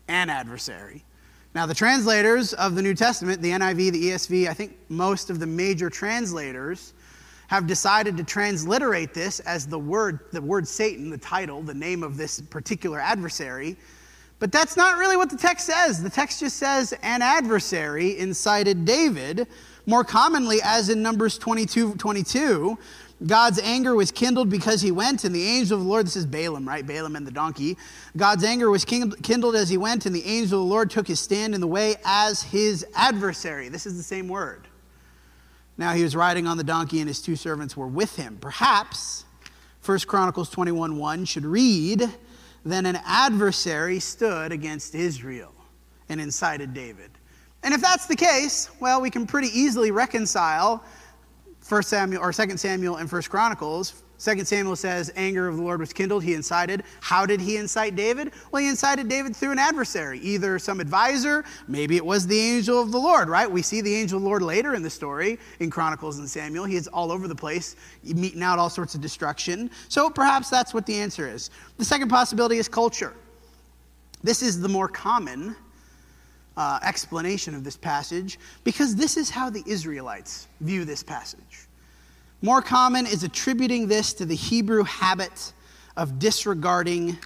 an 0.08 0.30
adversary. 0.30 1.04
Now, 1.54 1.66
the 1.66 1.74
translators 1.74 2.54
of 2.54 2.74
the 2.74 2.82
New 2.82 2.94
Testament, 2.94 3.42
the 3.42 3.50
NIV, 3.50 3.92
the 3.92 4.10
ESV, 4.10 4.48
I 4.48 4.54
think 4.54 4.76
most 4.88 5.30
of 5.30 5.38
the 5.40 5.46
major 5.46 5.90
translators 5.90 6.92
have 7.50 7.66
decided 7.66 8.16
to 8.16 8.22
transliterate 8.22 9.12
this 9.12 9.40
as 9.40 9.66
the 9.66 9.76
word, 9.76 10.20
the 10.30 10.40
word 10.40 10.68
Satan, 10.68 11.10
the 11.10 11.18
title, 11.18 11.62
the 11.62 11.74
name 11.74 12.04
of 12.04 12.16
this 12.16 12.40
particular 12.40 13.00
adversary. 13.00 13.76
But 14.38 14.52
that's 14.52 14.76
not 14.76 14.98
really 14.98 15.16
what 15.16 15.30
the 15.30 15.36
text 15.36 15.66
says. 15.66 16.00
The 16.00 16.10
text 16.10 16.38
just 16.38 16.58
says 16.58 16.94
an 17.02 17.22
adversary 17.22 18.16
incited 18.16 18.84
David, 18.84 19.48
more 19.84 20.04
commonly 20.04 20.60
as 20.62 20.90
in 20.90 21.02
Numbers 21.02 21.38
22 21.38 21.96
22. 21.96 22.78
God's 23.26 23.58
anger 23.58 23.96
was 23.96 24.12
kindled 24.12 24.48
because 24.48 24.80
he 24.80 24.92
went, 24.92 25.24
and 25.24 25.34
the 25.34 25.42
angel 25.42 25.76
of 25.76 25.82
the 25.82 25.90
Lord, 25.90 26.06
this 26.06 26.14
is 26.14 26.26
Balaam, 26.26 26.68
right? 26.68 26.86
Balaam 26.86 27.16
and 27.16 27.26
the 27.26 27.32
donkey. 27.32 27.76
God's 28.16 28.44
anger 28.44 28.70
was 28.70 28.84
kindled 28.84 29.56
as 29.56 29.68
he 29.68 29.76
went, 29.76 30.06
and 30.06 30.14
the 30.14 30.24
angel 30.24 30.60
of 30.60 30.68
the 30.68 30.70
Lord 30.70 30.88
took 30.88 31.08
his 31.08 31.18
stand 31.18 31.56
in 31.56 31.60
the 31.60 31.66
way 31.66 31.96
as 32.04 32.44
his 32.44 32.86
adversary. 32.94 33.68
This 33.68 33.86
is 33.86 33.96
the 33.96 34.04
same 34.04 34.28
word. 34.28 34.68
Now 35.76 35.92
he 35.92 36.02
was 36.02 36.14
riding 36.14 36.46
on 36.46 36.56
the 36.56 36.64
donkey, 36.64 37.00
and 37.00 37.08
his 37.08 37.22
two 37.22 37.36
servants 37.36 37.76
were 37.76 37.86
with 37.86 38.16
him. 38.16 38.38
Perhaps 38.40 39.24
1 39.84 39.98
Chronicles 40.00 40.50
21 40.50 40.96
1 40.98 41.24
should 41.24 41.44
read 41.44 42.08
Then 42.64 42.86
an 42.86 42.98
adversary 43.04 43.98
stood 43.98 44.52
against 44.52 44.94
Israel 44.94 45.54
and 46.08 46.20
incited 46.20 46.74
David. 46.74 47.10
And 47.62 47.74
if 47.74 47.80
that's 47.80 48.06
the 48.06 48.16
case, 48.16 48.70
well, 48.80 49.00
we 49.00 49.10
can 49.10 49.26
pretty 49.26 49.48
easily 49.48 49.90
reconcile 49.90 50.84
1 51.66 51.82
Samuel 51.82 52.22
or 52.22 52.32
2 52.32 52.56
Samuel 52.56 52.96
and 52.96 53.10
1 53.10 53.22
Chronicles 53.22 54.02
2 54.20 54.44
Samuel 54.44 54.76
says, 54.76 55.10
anger 55.16 55.48
of 55.48 55.56
the 55.56 55.62
Lord 55.62 55.80
was 55.80 55.94
kindled. 55.94 56.22
He 56.22 56.34
incited. 56.34 56.82
How 57.00 57.24
did 57.24 57.40
he 57.40 57.56
incite 57.56 57.96
David? 57.96 58.32
Well, 58.52 58.60
he 58.60 58.68
incited 58.68 59.08
David 59.08 59.34
through 59.34 59.52
an 59.52 59.58
adversary, 59.58 60.18
either 60.18 60.58
some 60.58 60.78
advisor, 60.78 61.42
maybe 61.68 61.96
it 61.96 62.04
was 62.04 62.26
the 62.26 62.38
angel 62.38 62.82
of 62.82 62.92
the 62.92 62.98
Lord, 62.98 63.30
right? 63.30 63.50
We 63.50 63.62
see 63.62 63.80
the 63.80 63.94
angel 63.94 64.18
of 64.18 64.22
the 64.22 64.28
Lord 64.28 64.42
later 64.42 64.74
in 64.74 64.82
the 64.82 64.90
story 64.90 65.38
in 65.60 65.70
Chronicles 65.70 66.18
and 66.18 66.28
Samuel. 66.28 66.66
He 66.66 66.76
is 66.76 66.86
all 66.86 67.10
over 67.10 67.28
the 67.28 67.34
place, 67.34 67.76
meting 68.04 68.42
out 68.42 68.58
all 68.58 68.68
sorts 68.68 68.94
of 68.94 69.00
destruction. 69.00 69.70
So 69.88 70.10
perhaps 70.10 70.50
that's 70.50 70.74
what 70.74 70.84
the 70.84 70.96
answer 70.96 71.26
is. 71.26 71.50
The 71.78 71.84
second 71.84 72.10
possibility 72.10 72.58
is 72.58 72.68
culture. 72.68 73.14
This 74.22 74.42
is 74.42 74.60
the 74.60 74.68
more 74.68 74.88
common 74.88 75.56
uh, 76.58 76.78
explanation 76.82 77.54
of 77.54 77.64
this 77.64 77.78
passage 77.78 78.38
because 78.64 78.94
this 78.94 79.16
is 79.16 79.30
how 79.30 79.48
the 79.48 79.62
Israelites 79.66 80.46
view 80.60 80.84
this 80.84 81.02
passage. 81.02 81.69
More 82.42 82.62
common 82.62 83.06
is 83.06 83.22
attributing 83.22 83.86
this 83.86 84.14
to 84.14 84.24
the 84.24 84.34
Hebrew 84.34 84.82
habit 84.84 85.52
of 85.96 86.18
disregarding 86.18 87.18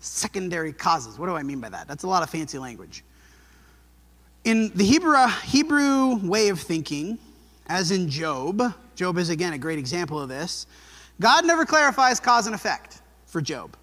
secondary 0.00 0.72
causes. 0.72 1.18
What 1.18 1.26
do 1.26 1.34
I 1.34 1.42
mean 1.42 1.60
by 1.60 1.70
that? 1.70 1.88
That's 1.88 2.04
a 2.04 2.06
lot 2.06 2.22
of 2.22 2.28
fancy 2.28 2.58
language. 2.58 3.02
In 4.44 4.70
the 4.74 4.84
Hebrew, 4.84 5.16
Hebrew 5.44 6.16
way 6.16 6.48
of 6.48 6.60
thinking, 6.60 7.18
as 7.66 7.90
in 7.90 8.08
Job, 8.08 8.62
Job 8.94 9.16
is 9.16 9.30
again 9.30 9.54
a 9.54 9.58
great 9.58 9.78
example 9.78 10.20
of 10.20 10.28
this, 10.28 10.66
God 11.20 11.46
never 11.46 11.64
clarifies 11.64 12.20
cause 12.20 12.46
and 12.46 12.54
effect 12.54 13.00
for 13.26 13.40
Job. 13.40 13.74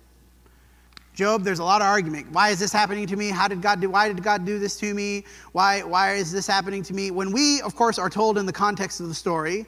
Job, 1.16 1.44
there's 1.44 1.60
a 1.60 1.64
lot 1.64 1.82
of 1.82 1.88
argument. 1.88 2.32
Why 2.32 2.50
is 2.50 2.60
this 2.60 2.74
happening 2.74 3.08
to 3.08 3.16
me? 3.16 3.30
How 3.30 3.48
did 3.48 3.62
God 3.62 3.80
do? 3.80 3.90
Why 3.90 4.08
did 4.08 4.22
God 4.22 4.46
do 4.46 4.60
this 4.60 4.78
to 4.78 4.94
me? 4.94 5.24
Why, 5.54 5.82
why 5.82 6.14
is 6.14 6.32
this 6.32 6.46
happening 6.46 6.84
to 6.84 6.94
me? 6.94 7.10
When 7.10 7.32
we, 7.32 7.62
of 7.62 7.76
course, 7.76 7.98
are 7.98 8.10
told 8.10 8.38
in 8.38 8.46
the 8.46 8.54
context 8.54 9.00
of 9.00 9.08
the 9.08 9.14
story 9.14 9.66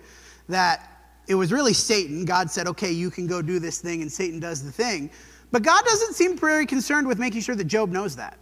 that 0.50 0.97
it 1.28 1.36
was 1.36 1.52
really 1.52 1.74
Satan. 1.74 2.26
God 2.26 2.50
said, 2.50 2.68
okay, 2.68 2.92
you 2.92 3.12
can 3.12 3.28
go 3.28 3.42
do 3.42 3.60
this 3.60 3.80
thing, 3.80 4.02
and 4.02 4.12
Satan 4.12 4.40
does 4.40 4.64
the 4.64 4.72
thing. 4.72 5.10
But 5.52 5.64
God 5.64 5.84
doesn't 5.86 6.14
seem 6.14 6.38
very 6.38 6.66
concerned 6.66 7.08
with 7.08 7.20
making 7.20 7.42
sure 7.42 7.56
that 7.56 7.66
Job 7.66 7.90
knows 7.90 8.16
that. 8.16 8.38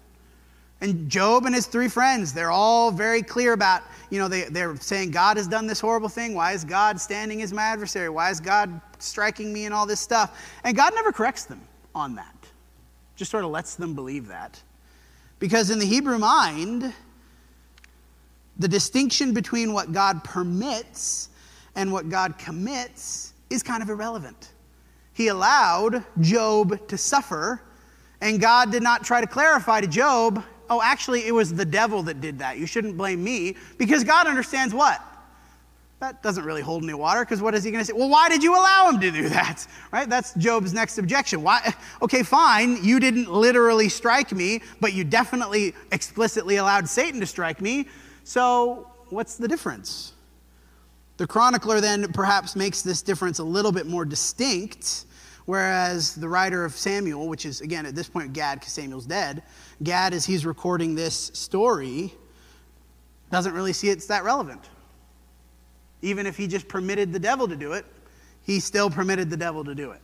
And 0.82 1.10
Job 1.10 1.46
and 1.46 1.56
his 1.56 1.68
three 1.68 1.88
friends, 1.88 2.34
they're 2.34 2.52
all 2.52 2.92
very 2.92 3.22
clear 3.22 3.54
about, 3.54 3.82
you 4.10 4.20
know, 4.20 4.28
they, 4.28 4.44
they're 4.44 4.76
saying, 4.76 5.12
God 5.12 5.38
has 5.38 5.48
done 5.48 5.68
this 5.68 5.80
horrible 5.80 6.10
thing. 6.10 6.36
Why 6.36 6.52
is 6.52 6.66
God 6.66 7.00
standing 7.00 7.42
as 7.42 7.54
my 7.54 7.64
adversary? 7.64 8.10
Why 8.10 8.30
is 8.30 8.40
God 8.40 8.82
striking 9.00 9.54
me 9.54 9.66
and 9.66 9.74
all 9.74 9.86
this 9.86 10.02
stuff? 10.02 10.40
And 10.64 10.76
God 10.76 10.94
never 10.94 11.12
corrects 11.12 11.46
them 11.46 11.62
on 11.94 12.16
that. 12.16 12.36
just 13.16 13.32
sort 13.32 13.46
of 13.46 13.52
lets 13.52 13.76
them 13.76 13.96
believe 13.96 14.28
that. 14.28 14.62
Because 15.40 15.70
in 15.70 15.80
the 15.80 15.86
Hebrew 15.86 16.18
mind, 16.18 16.94
the 18.58 18.68
distinction 18.68 19.34
between 19.34 19.74
what 19.74 19.92
God 19.92 20.24
permits 20.24 21.30
and 21.76 21.92
what 21.92 22.10
God 22.10 22.38
commits 22.38 23.34
is 23.50 23.64
kind 23.64 23.84
of 23.84 23.90
irrelevant. 23.90 24.52
He 25.14 25.28
allowed 25.28 26.04
Job 26.20 26.88
to 26.88 26.98
suffer, 26.98 27.62
and 28.22 28.40
God 28.40 28.72
did 28.72 28.84
not 28.84 29.04
try 29.04 29.22
to 29.22 29.28
clarify 29.28 29.82
to 29.82 29.88
Job, 29.88 30.44
oh, 30.70 30.82
actually, 30.82 31.26
it 31.28 31.34
was 31.34 31.54
the 31.54 31.66
devil 31.66 32.04
that 32.04 32.22
did 32.22 32.40
that. 32.40 32.58
You 32.58 32.66
shouldn't 32.66 32.98
blame 32.98 33.24
me, 33.24 33.56
because 33.78 34.04
God 34.04 34.28
understands 34.28 34.74
what? 34.74 35.02
That 36.00 36.22
doesn't 36.22 36.44
really 36.44 36.62
hold 36.62 36.84
any 36.84 36.94
water 36.94 37.22
because 37.22 37.42
what 37.42 37.56
is 37.56 37.64
he 37.64 37.72
going 37.72 37.82
to 37.82 37.86
say? 37.86 37.94
Well, 37.94 38.10
why 38.10 38.28
did 38.28 38.44
you 38.44 38.54
allow 38.54 38.90
him 38.90 39.00
to 39.00 39.12
do 39.12 39.30
that? 39.30 39.66
Right? 39.92 40.10
That's 40.10 40.34
Job's 40.34 40.74
next 40.74 40.98
objection. 40.98 41.42
Why? 41.42 41.74
Okay, 42.02 42.22
fine. 42.22 42.84
You 42.84 43.00
didn't 43.00 43.32
literally 43.32 43.88
strike 43.88 44.34
me, 44.34 44.62
but 44.82 44.92
you 44.92 45.06
definitely 45.06 45.74
explicitly 45.94 46.58
allowed 46.58 46.90
Satan 46.90 47.22
to 47.22 47.26
strike 47.26 47.62
me. 47.62 47.88
So, 48.26 48.92
what's 49.10 49.38
the 49.38 49.48
difference? 49.48 50.12
The 51.18 51.28
chronicler 51.28 51.80
then 51.80 52.12
perhaps 52.12 52.56
makes 52.56 52.82
this 52.82 53.02
difference 53.02 53.40
a 53.40 53.44
little 53.44 53.72
bit 53.72 53.88
more 53.88 54.04
distinct, 54.04 55.06
whereas 55.46 56.16
the 56.16 56.28
writer 56.28 56.66
of 56.66 56.74
Samuel, 56.74 57.30
which 57.30 57.46
is 57.46 57.62
again 57.62 57.86
at 57.86 57.96
this 57.96 58.10
point 58.10 58.34
Gad, 58.34 58.60
because 58.60 58.74
Samuel's 58.74 59.06
dead, 59.06 59.44
Gad, 59.84 60.14
as 60.14 60.26
he's 60.26 60.46
recording 60.46 60.94
this 60.94 61.32
story, 61.34 62.14
doesn't 63.32 63.54
really 63.54 63.74
see 63.74 63.90
it's 63.90 64.08
that 64.08 64.24
relevant. 64.24 64.70
Even 66.02 66.28
if 66.28 66.36
he 66.36 66.48
just 66.48 66.68
permitted 66.68 67.14
the 67.14 67.20
devil 67.20 67.48
to 67.48 67.56
do 67.56 67.74
it, 67.74 67.86
he 68.42 68.60
still 68.60 68.90
permitted 68.90 69.30
the 69.30 69.38
devil 69.38 69.64
to 69.64 69.74
do 69.74 69.92
it. 69.92 70.02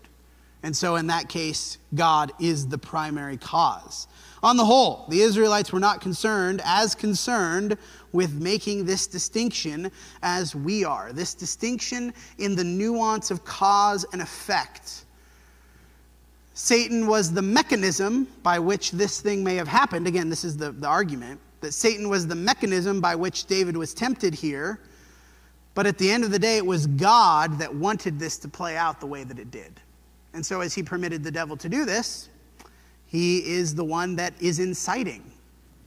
And 0.64 0.76
so, 0.76 0.96
in 0.96 1.08
that 1.08 1.28
case, 1.28 1.80
God 1.96 2.32
is 2.40 2.68
the 2.68 2.78
primary 2.78 3.38
cause. 3.38 4.08
On 4.44 4.58
the 4.58 4.66
whole, 4.66 5.06
the 5.10 5.22
Israelites 5.22 5.72
were 5.72 5.80
not 5.80 6.02
concerned, 6.02 6.62
as 6.66 6.96
concerned, 6.96 7.78
with 8.12 8.34
making 8.34 8.86
this 8.86 9.08
distinction 9.08 9.92
as 10.22 10.56
we 10.56 10.84
are. 10.84 11.14
This 11.14 11.34
distinction 11.34 12.14
in 12.38 12.56
the 12.56 12.64
nuance 12.64 13.32
of 13.32 13.46
cause 13.46 14.06
and 14.14 14.22
effect. 14.22 15.06
Satan 16.54 17.08
was 17.08 17.32
the 17.32 17.42
mechanism 17.42 18.28
by 18.44 18.60
which 18.60 18.92
this 18.92 19.22
thing 19.22 19.44
may 19.44 19.56
have 19.56 19.68
happened. 19.68 20.08
Again, 20.08 20.30
this 20.30 20.44
is 20.44 20.58
the, 20.58 20.72
the 20.72 20.88
argument 20.88 21.40
that 21.62 21.74
Satan 21.74 22.10
was 22.10 22.28
the 22.28 22.36
mechanism 22.36 23.00
by 23.00 23.16
which 23.16 23.46
David 23.46 23.78
was 23.78 23.94
tempted 23.94 24.34
here. 24.34 24.80
But 25.74 25.88
at 25.88 25.98
the 25.98 26.12
end 26.12 26.24
of 26.24 26.32
the 26.32 26.40
day, 26.40 26.58
it 26.58 26.66
was 26.66 26.88
God 26.88 27.60
that 27.60 27.74
wanted 27.74 28.20
this 28.20 28.38
to 28.40 28.50
play 28.50 28.76
out 28.76 29.00
the 29.00 29.06
way 29.06 29.24
that 29.24 29.40
it 29.40 29.52
did. 29.52 29.80
And 30.34 30.46
so, 30.46 30.62
as 30.62 30.74
he 30.74 30.84
permitted 30.84 31.24
the 31.24 31.32
devil 31.32 31.58
to 31.58 31.68
do 31.68 31.86
this, 31.86 32.30
he 33.06 33.40
is 33.40 33.76
the 33.76 33.84
one 33.84 34.16
that 34.16 34.34
is 34.40 34.60
inciting 34.60 35.30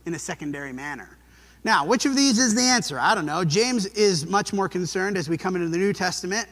in 0.04 0.14
a 0.14 0.18
secondary 0.18 0.72
manner. 0.72 1.18
Now, 1.64 1.86
which 1.86 2.04
of 2.04 2.14
these 2.14 2.38
is 2.38 2.54
the 2.54 2.60
answer? 2.60 3.00
I 3.00 3.14
don't 3.14 3.24
know. 3.24 3.42
James 3.42 3.86
is 3.86 4.26
much 4.26 4.52
more 4.52 4.68
concerned 4.68 5.16
as 5.16 5.30
we 5.30 5.38
come 5.38 5.56
into 5.56 5.68
the 5.68 5.78
New 5.78 5.94
Testament. 5.94 6.46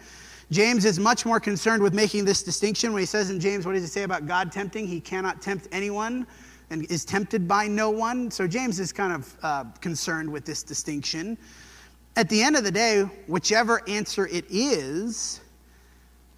James 0.51 0.87
is 0.87 0.99
much 0.99 1.27
more 1.27 1.39
concerned 1.39 1.83
with 1.83 1.93
making 1.93 2.25
this 2.25 2.43
distinction 2.43 2.93
when 2.93 3.01
he 3.01 3.07
says 3.07 3.29
in 3.29 3.39
James, 3.39 3.67
what 3.67 3.73
does 3.73 3.83
he 3.83 3.89
say 3.89 4.05
about 4.05 4.27
God 4.27 4.51
tempting? 4.51 4.87
He 4.87 5.01
cannot 5.01 5.43
tempt 5.43 5.69
anyone 5.73 6.27
and 6.71 6.91
is 6.91 7.05
tempted 7.05 7.47
by 7.47 7.67
no 7.67 7.91
one. 7.91 8.31
So 8.31 8.47
James 8.47 8.81
is 8.81 8.93
kind 8.93 9.13
of 9.13 9.37
uh, 9.43 9.65
concerned 9.81 10.33
with 10.33 10.47
this 10.47 10.63
distinction. 10.63 11.37
At 12.17 12.31
the 12.31 12.43
end 12.43 12.57
of 12.57 12.65
the 12.65 12.71
day, 12.71 13.03
whichever 13.27 13.87
answer 13.87 14.27
it 14.27 14.47
is, 14.49 15.41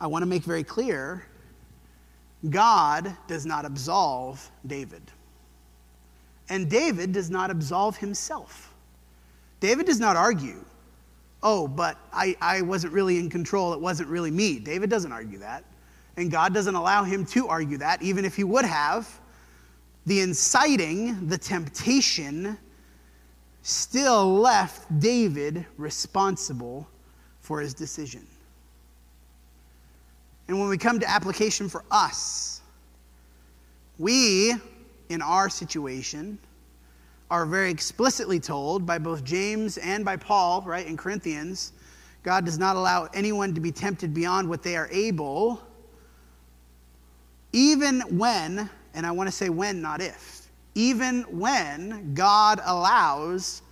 I 0.01 0.09
want 0.09 0.23
to 0.23 0.27
make 0.27 0.43
very 0.43 0.65
clear 0.65 1.27
God 2.51 3.17
does 3.27 3.47
not 3.47 3.65
absolve 3.65 4.51
David. 4.67 5.03
And 6.49 6.69
David 6.69 7.13
does 7.13 7.31
not 7.31 7.51
absolve 7.51 7.97
himself. 7.97 8.75
David 9.61 9.87
does 9.87 9.99
not 9.99 10.17
argue, 10.17 10.63
oh, 11.43 11.67
but 11.67 11.99
I, 12.13 12.37
I 12.41 12.61
wasn't 12.63 12.93
really 12.93 13.19
in 13.19 13.31
control. 13.31 13.73
It 13.73 13.81
wasn't 13.81 14.09
really 14.11 14.31
me. 14.31 14.59
David 14.59 14.91
doesn't 14.91 15.13
argue 15.13 15.39
that. 15.39 15.65
And 16.17 16.31
God 16.31 16.53
doesn't 16.53 16.75
allow 16.75 17.03
him 17.03 17.25
to 17.27 17.49
argue 17.49 17.79
that, 17.79 18.03
even 18.03 18.25
if 18.25 18.37
he 18.37 18.45
would 18.45 18.65
have. 18.65 19.09
The 20.07 20.21
inciting, 20.21 21.29
the 21.29 21.39
temptation, 21.39 22.59
still 23.63 24.35
left 24.35 25.01
David 25.01 25.65
responsible 25.79 26.87
for 27.41 27.61
his 27.61 27.73
decision. 27.73 28.27
And 30.49 30.59
when 30.59 30.69
we 30.69 30.79
come 30.79 31.01
to 31.01 31.09
application 31.09 31.69
for 31.69 31.85
us, 31.91 32.61
we, 33.99 34.55
in 35.09 35.23
our 35.23 35.49
situation, 35.49 36.39
are 37.31 37.47
very 37.47 37.71
explicitly 37.71 38.39
told 38.39 38.85
by 38.85 38.99
both 38.99 39.25
James 39.25 39.79
and 39.79 40.05
by 40.05 40.17
Paul, 40.17 40.63
right, 40.63 40.87
in 40.87 40.97
Corinthians, 40.97 41.73
God 42.23 42.45
does 42.45 42.59
not 42.59 42.77
allow 42.77 43.09
anyone 43.15 43.55
to 43.55 43.61
be 43.61 43.73
tempted 43.73 44.13
beyond 44.13 44.49
what 44.49 44.63
they 44.63 44.77
are 44.77 44.89
able, 44.91 45.63
even 47.53 48.01
when, 48.19 48.69
and 48.95 49.07
I 49.07 49.11
want 49.13 49.29
to 49.29 49.33
say 49.33 49.49
when, 49.49 49.81
not 49.81 50.01
if, 50.01 50.49
even 50.75 51.23
when 51.23 52.15
God 52.15 52.61
allows 52.65 53.63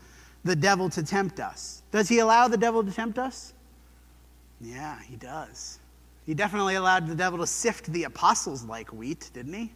the 0.45 0.57
devil 0.57 0.89
to 0.91 1.03
tempt 1.03 1.41
us. 1.41 1.83
Does 1.91 2.09
he 2.09 2.19
allow 2.21 2.49
the 2.49 2.57
devil 2.57 2.83
to 2.85 2.91
tempt 2.91 3.19
us? 3.19 3.55
Yeah, 4.61 4.99
he 5.03 5.17
does. 5.17 5.79
He 6.25 6.35
definitely 6.35 6.77
allowed 6.77 7.09
the 7.09 7.15
devil 7.15 7.39
to 7.41 7.47
sift 7.47 7.93
the 7.93 8.05
apostles 8.05 8.65
like 8.65 8.93
wheat, 8.93 9.31
didn't 9.33 9.55
he? 9.55 9.73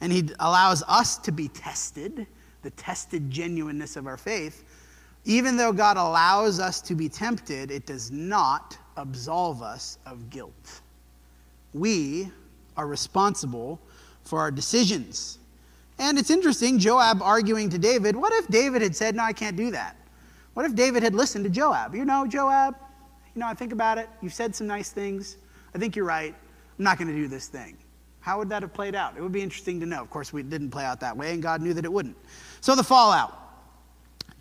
And 0.00 0.12
he 0.12 0.28
allows 0.40 0.82
us 0.88 1.16
to 1.18 1.32
be 1.32 1.48
tested, 1.48 2.26
the 2.62 2.70
tested 2.70 3.30
genuineness 3.30 3.96
of 3.96 4.06
our 4.06 4.16
faith. 4.16 4.64
Even 5.24 5.56
though 5.56 5.72
God 5.72 5.96
allows 5.96 6.58
us 6.58 6.80
to 6.82 6.94
be 6.94 7.08
tempted, 7.08 7.70
it 7.70 7.86
does 7.86 8.10
not 8.10 8.76
absolve 8.96 9.62
us 9.62 9.98
of 10.04 10.28
guilt. 10.28 10.80
We 11.72 12.30
are 12.76 12.86
responsible 12.86 13.80
for 14.24 14.40
our 14.40 14.50
decisions. 14.50 15.38
And 15.98 16.18
it's 16.18 16.30
interesting, 16.30 16.78
Joab 16.78 17.22
arguing 17.22 17.70
to 17.70 17.78
David, 17.78 18.16
what 18.16 18.32
if 18.32 18.48
David 18.48 18.82
had 18.82 18.96
said, 18.96 19.14
No, 19.14 19.22
I 19.22 19.32
can't 19.32 19.56
do 19.56 19.70
that? 19.70 19.96
What 20.54 20.66
if 20.66 20.74
David 20.74 21.02
had 21.02 21.14
listened 21.14 21.44
to 21.44 21.50
Joab? 21.50 21.94
You 21.94 22.04
know, 22.04 22.26
Joab, 22.26 22.74
you 23.34 23.40
know, 23.40 23.46
I 23.46 23.54
think 23.54 23.72
about 23.72 23.98
it. 23.98 24.08
You've 24.20 24.34
said 24.34 24.54
some 24.54 24.66
nice 24.66 24.90
things. 24.90 25.36
I 25.74 25.78
think 25.78 25.96
you're 25.96 26.04
right. 26.04 26.34
I'm 26.78 26.84
not 26.84 26.98
going 26.98 27.08
to 27.08 27.14
do 27.14 27.28
this 27.28 27.48
thing. 27.48 27.76
How 28.20 28.38
would 28.38 28.48
that 28.50 28.62
have 28.62 28.72
played 28.72 28.94
out? 28.94 29.16
It 29.16 29.22
would 29.22 29.32
be 29.32 29.42
interesting 29.42 29.80
to 29.80 29.86
know. 29.86 30.00
Of 30.00 30.10
course, 30.10 30.32
we 30.32 30.42
didn't 30.42 30.70
play 30.70 30.84
out 30.84 31.00
that 31.00 31.16
way, 31.16 31.32
and 31.32 31.42
God 31.42 31.60
knew 31.60 31.74
that 31.74 31.84
it 31.84 31.92
wouldn't. 31.92 32.16
So, 32.60 32.74
the 32.74 32.84
fallout. 32.84 33.38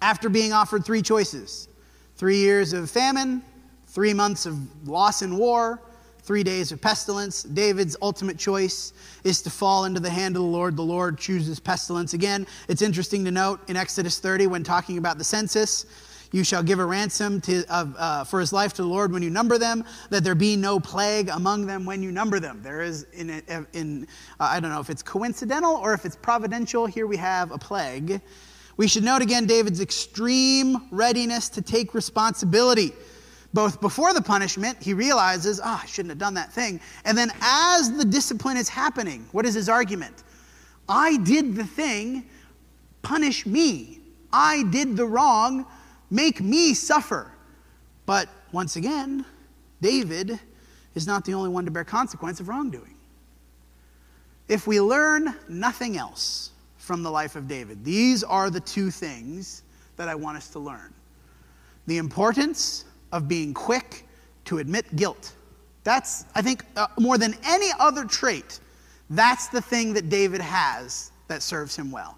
After 0.01 0.29
being 0.29 0.51
offered 0.53 0.83
three 0.85 1.01
choices 1.01 1.67
three 2.15 2.37
years 2.37 2.73
of 2.73 2.89
famine, 2.89 3.41
three 3.87 4.13
months 4.13 4.45
of 4.45 4.87
loss 4.87 5.23
in 5.23 5.37
war, 5.37 5.81
three 6.21 6.43
days 6.43 6.71
of 6.71 6.79
pestilence, 6.79 7.41
David's 7.41 7.97
ultimate 8.01 8.37
choice 8.37 8.93
is 9.23 9.41
to 9.41 9.49
fall 9.49 9.85
into 9.85 9.99
the 9.99 10.09
hand 10.09 10.35
of 10.35 10.43
the 10.43 10.47
Lord. 10.47 10.77
The 10.77 10.83
Lord 10.83 11.17
chooses 11.17 11.59
pestilence. 11.59 12.13
Again, 12.13 12.45
it's 12.67 12.83
interesting 12.83 13.25
to 13.25 13.31
note 13.31 13.67
in 13.69 13.75
Exodus 13.75 14.19
30 14.19 14.47
when 14.47 14.63
talking 14.63 14.99
about 14.99 15.17
the 15.17 15.23
census 15.23 15.87
you 16.31 16.43
shall 16.43 16.63
give 16.63 16.79
a 16.79 16.85
ransom 16.85 17.41
to, 17.41 17.65
uh, 17.69 18.23
for 18.23 18.39
his 18.39 18.53
life 18.53 18.73
to 18.73 18.81
the 18.81 18.87
Lord 18.87 19.11
when 19.11 19.21
you 19.21 19.29
number 19.29 19.57
them, 19.57 19.83
that 20.09 20.23
there 20.23 20.35
be 20.35 20.55
no 20.55 20.79
plague 20.79 21.29
among 21.29 21.65
them 21.65 21.85
when 21.85 22.01
you 22.01 22.11
number 22.11 22.39
them. 22.39 22.61
There 22.63 22.81
is, 22.81 23.05
in, 23.13 23.41
in 23.73 24.07
uh, 24.39 24.49
I 24.51 24.59
don't 24.59 24.71
know 24.71 24.79
if 24.79 24.89
it's 24.89 25.03
coincidental 25.03 25.75
or 25.75 25.93
if 25.93 26.05
it's 26.05 26.15
providential, 26.15 26.85
here 26.85 27.05
we 27.05 27.17
have 27.17 27.51
a 27.51 27.57
plague. 27.57 28.21
We 28.77 28.87
should 28.87 29.03
note 29.03 29.21
again 29.21 29.45
David's 29.45 29.81
extreme 29.81 30.87
readiness 30.91 31.49
to 31.49 31.61
take 31.61 31.93
responsibility. 31.93 32.93
Both 33.53 33.81
before 33.81 34.13
the 34.13 34.21
punishment, 34.21 34.81
he 34.81 34.93
realizes, 34.93 35.59
ah, 35.61 35.77
oh, 35.77 35.81
I 35.83 35.85
shouldn't 35.85 36.11
have 36.11 36.17
done 36.17 36.35
that 36.35 36.53
thing. 36.53 36.79
And 37.03 37.17
then 37.17 37.31
as 37.41 37.91
the 37.91 38.05
discipline 38.05 38.55
is 38.55 38.69
happening, 38.69 39.27
what 39.33 39.45
is 39.45 39.53
his 39.53 39.67
argument? 39.67 40.23
I 40.87 41.17
did 41.17 41.55
the 41.55 41.65
thing, 41.65 42.25
punish 43.01 43.45
me. 43.45 43.99
I 44.31 44.63
did 44.71 44.95
the 44.95 45.05
wrong, 45.05 45.65
make 46.11 46.41
me 46.41 46.75
suffer. 46.75 47.31
But 48.05 48.29
once 48.51 48.75
again, 48.75 49.25
David 49.81 50.39
is 50.93 51.07
not 51.07 51.25
the 51.25 51.33
only 51.33 51.49
one 51.49 51.65
to 51.65 51.71
bear 51.71 51.83
consequence 51.83 52.39
of 52.39 52.49
wrongdoing. 52.49 52.95
If 54.47 54.67
we 54.67 54.81
learn 54.81 55.33
nothing 55.47 55.97
else 55.97 56.51
from 56.77 57.01
the 57.01 57.09
life 57.09 57.35
of 57.35 57.47
David, 57.47 57.83
these 57.85 58.23
are 58.23 58.49
the 58.49 58.59
two 58.59 58.91
things 58.91 59.63
that 59.95 60.09
I 60.09 60.15
want 60.15 60.37
us 60.37 60.49
to 60.49 60.59
learn 60.59 60.93
the 61.87 61.97
importance 61.97 62.85
of 63.11 63.27
being 63.27 63.53
quick 63.53 64.07
to 64.45 64.59
admit 64.59 64.95
guilt. 64.95 65.33
That's, 65.83 66.25
I 66.35 66.41
think, 66.41 66.63
uh, 66.75 66.87
more 66.99 67.17
than 67.17 67.35
any 67.43 67.69
other 67.79 68.05
trait, 68.05 68.59
that's 69.09 69.47
the 69.47 69.61
thing 69.61 69.93
that 69.93 70.07
David 70.07 70.41
has 70.41 71.11
that 71.27 71.41
serves 71.41 71.75
him 71.75 71.91
well. 71.91 72.17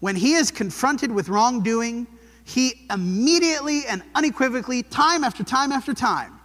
When 0.00 0.14
he 0.14 0.34
is 0.34 0.50
confronted 0.50 1.10
with 1.10 1.28
wrongdoing, 1.28 2.06
he 2.44 2.86
immediately 2.90 3.86
and 3.86 4.02
unequivocally, 4.14 4.82
time 4.82 5.24
after 5.24 5.42
time 5.42 5.72
after 5.72 5.94
time, 5.94 6.38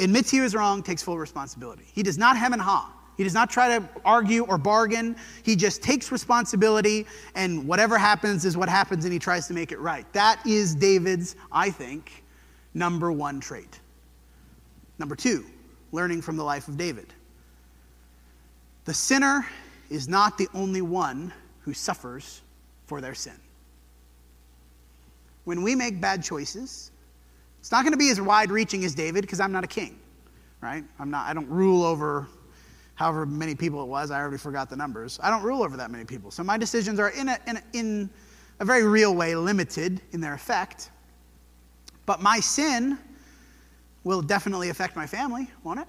admits 0.00 0.30
he 0.30 0.40
was 0.40 0.54
wrong, 0.54 0.82
takes 0.82 1.02
full 1.02 1.18
responsibility. 1.18 1.84
He 1.92 2.02
does 2.02 2.18
not 2.18 2.36
hem 2.36 2.52
and 2.54 2.62
haw. 2.62 2.90
He 3.16 3.24
does 3.24 3.34
not 3.34 3.50
try 3.50 3.78
to 3.78 3.88
argue 4.04 4.44
or 4.46 4.56
bargain. 4.56 5.16
He 5.42 5.54
just 5.54 5.82
takes 5.82 6.10
responsibility, 6.10 7.06
and 7.34 7.68
whatever 7.68 7.98
happens 7.98 8.46
is 8.46 8.56
what 8.56 8.70
happens, 8.70 9.04
and 9.04 9.12
he 9.12 9.18
tries 9.18 9.46
to 9.48 9.54
make 9.54 9.70
it 9.70 9.78
right. 9.78 10.10
That 10.14 10.40
is 10.46 10.74
David's, 10.74 11.36
I 11.52 11.68
think, 11.68 12.24
number 12.72 13.12
one 13.12 13.38
trait. 13.38 13.80
Number 14.98 15.14
two, 15.14 15.44
learning 15.92 16.22
from 16.22 16.36
the 16.36 16.44
life 16.44 16.68
of 16.68 16.78
David. 16.78 17.12
The 18.86 18.94
sinner 18.94 19.46
is 19.90 20.08
not 20.08 20.38
the 20.38 20.48
only 20.54 20.82
one 20.82 21.32
who 21.60 21.74
suffers 21.74 22.40
for 22.86 23.00
their 23.00 23.14
sin. 23.14 23.38
When 25.44 25.62
we 25.62 25.74
make 25.74 26.00
bad 26.00 26.22
choices, 26.22 26.90
it's 27.60 27.72
not 27.72 27.82
going 27.82 27.92
to 27.92 27.98
be 27.98 28.10
as 28.10 28.20
wide 28.20 28.50
reaching 28.50 28.84
as 28.84 28.94
David 28.94 29.22
because 29.22 29.40
I'm 29.40 29.52
not 29.52 29.64
a 29.64 29.68
king, 29.68 29.98
right? 30.60 30.84
I'm 30.98 31.10
not, 31.10 31.28
I 31.28 31.34
don't 31.34 31.48
rule 31.48 31.84
over 31.84 32.26
however 32.94 33.26
many 33.26 33.54
people 33.54 33.82
it 33.82 33.86
was. 33.86 34.10
I 34.10 34.20
already 34.20 34.38
forgot 34.38 34.70
the 34.70 34.76
numbers. 34.76 35.18
I 35.22 35.30
don't 35.30 35.42
rule 35.42 35.62
over 35.62 35.76
that 35.76 35.90
many 35.90 36.04
people. 36.04 36.30
So 36.30 36.42
my 36.42 36.56
decisions 36.56 37.00
are, 37.00 37.10
in 37.10 37.28
a, 37.28 37.38
in 37.46 37.56
a, 37.56 37.62
in 37.72 38.10
a 38.60 38.64
very 38.64 38.84
real 38.84 39.14
way, 39.14 39.34
limited 39.34 40.00
in 40.12 40.20
their 40.20 40.34
effect. 40.34 40.90
But 42.06 42.20
my 42.20 42.40
sin 42.40 42.98
will 44.04 44.22
definitely 44.22 44.68
affect 44.68 44.96
my 44.96 45.06
family, 45.06 45.48
won't 45.64 45.80
it? 45.80 45.88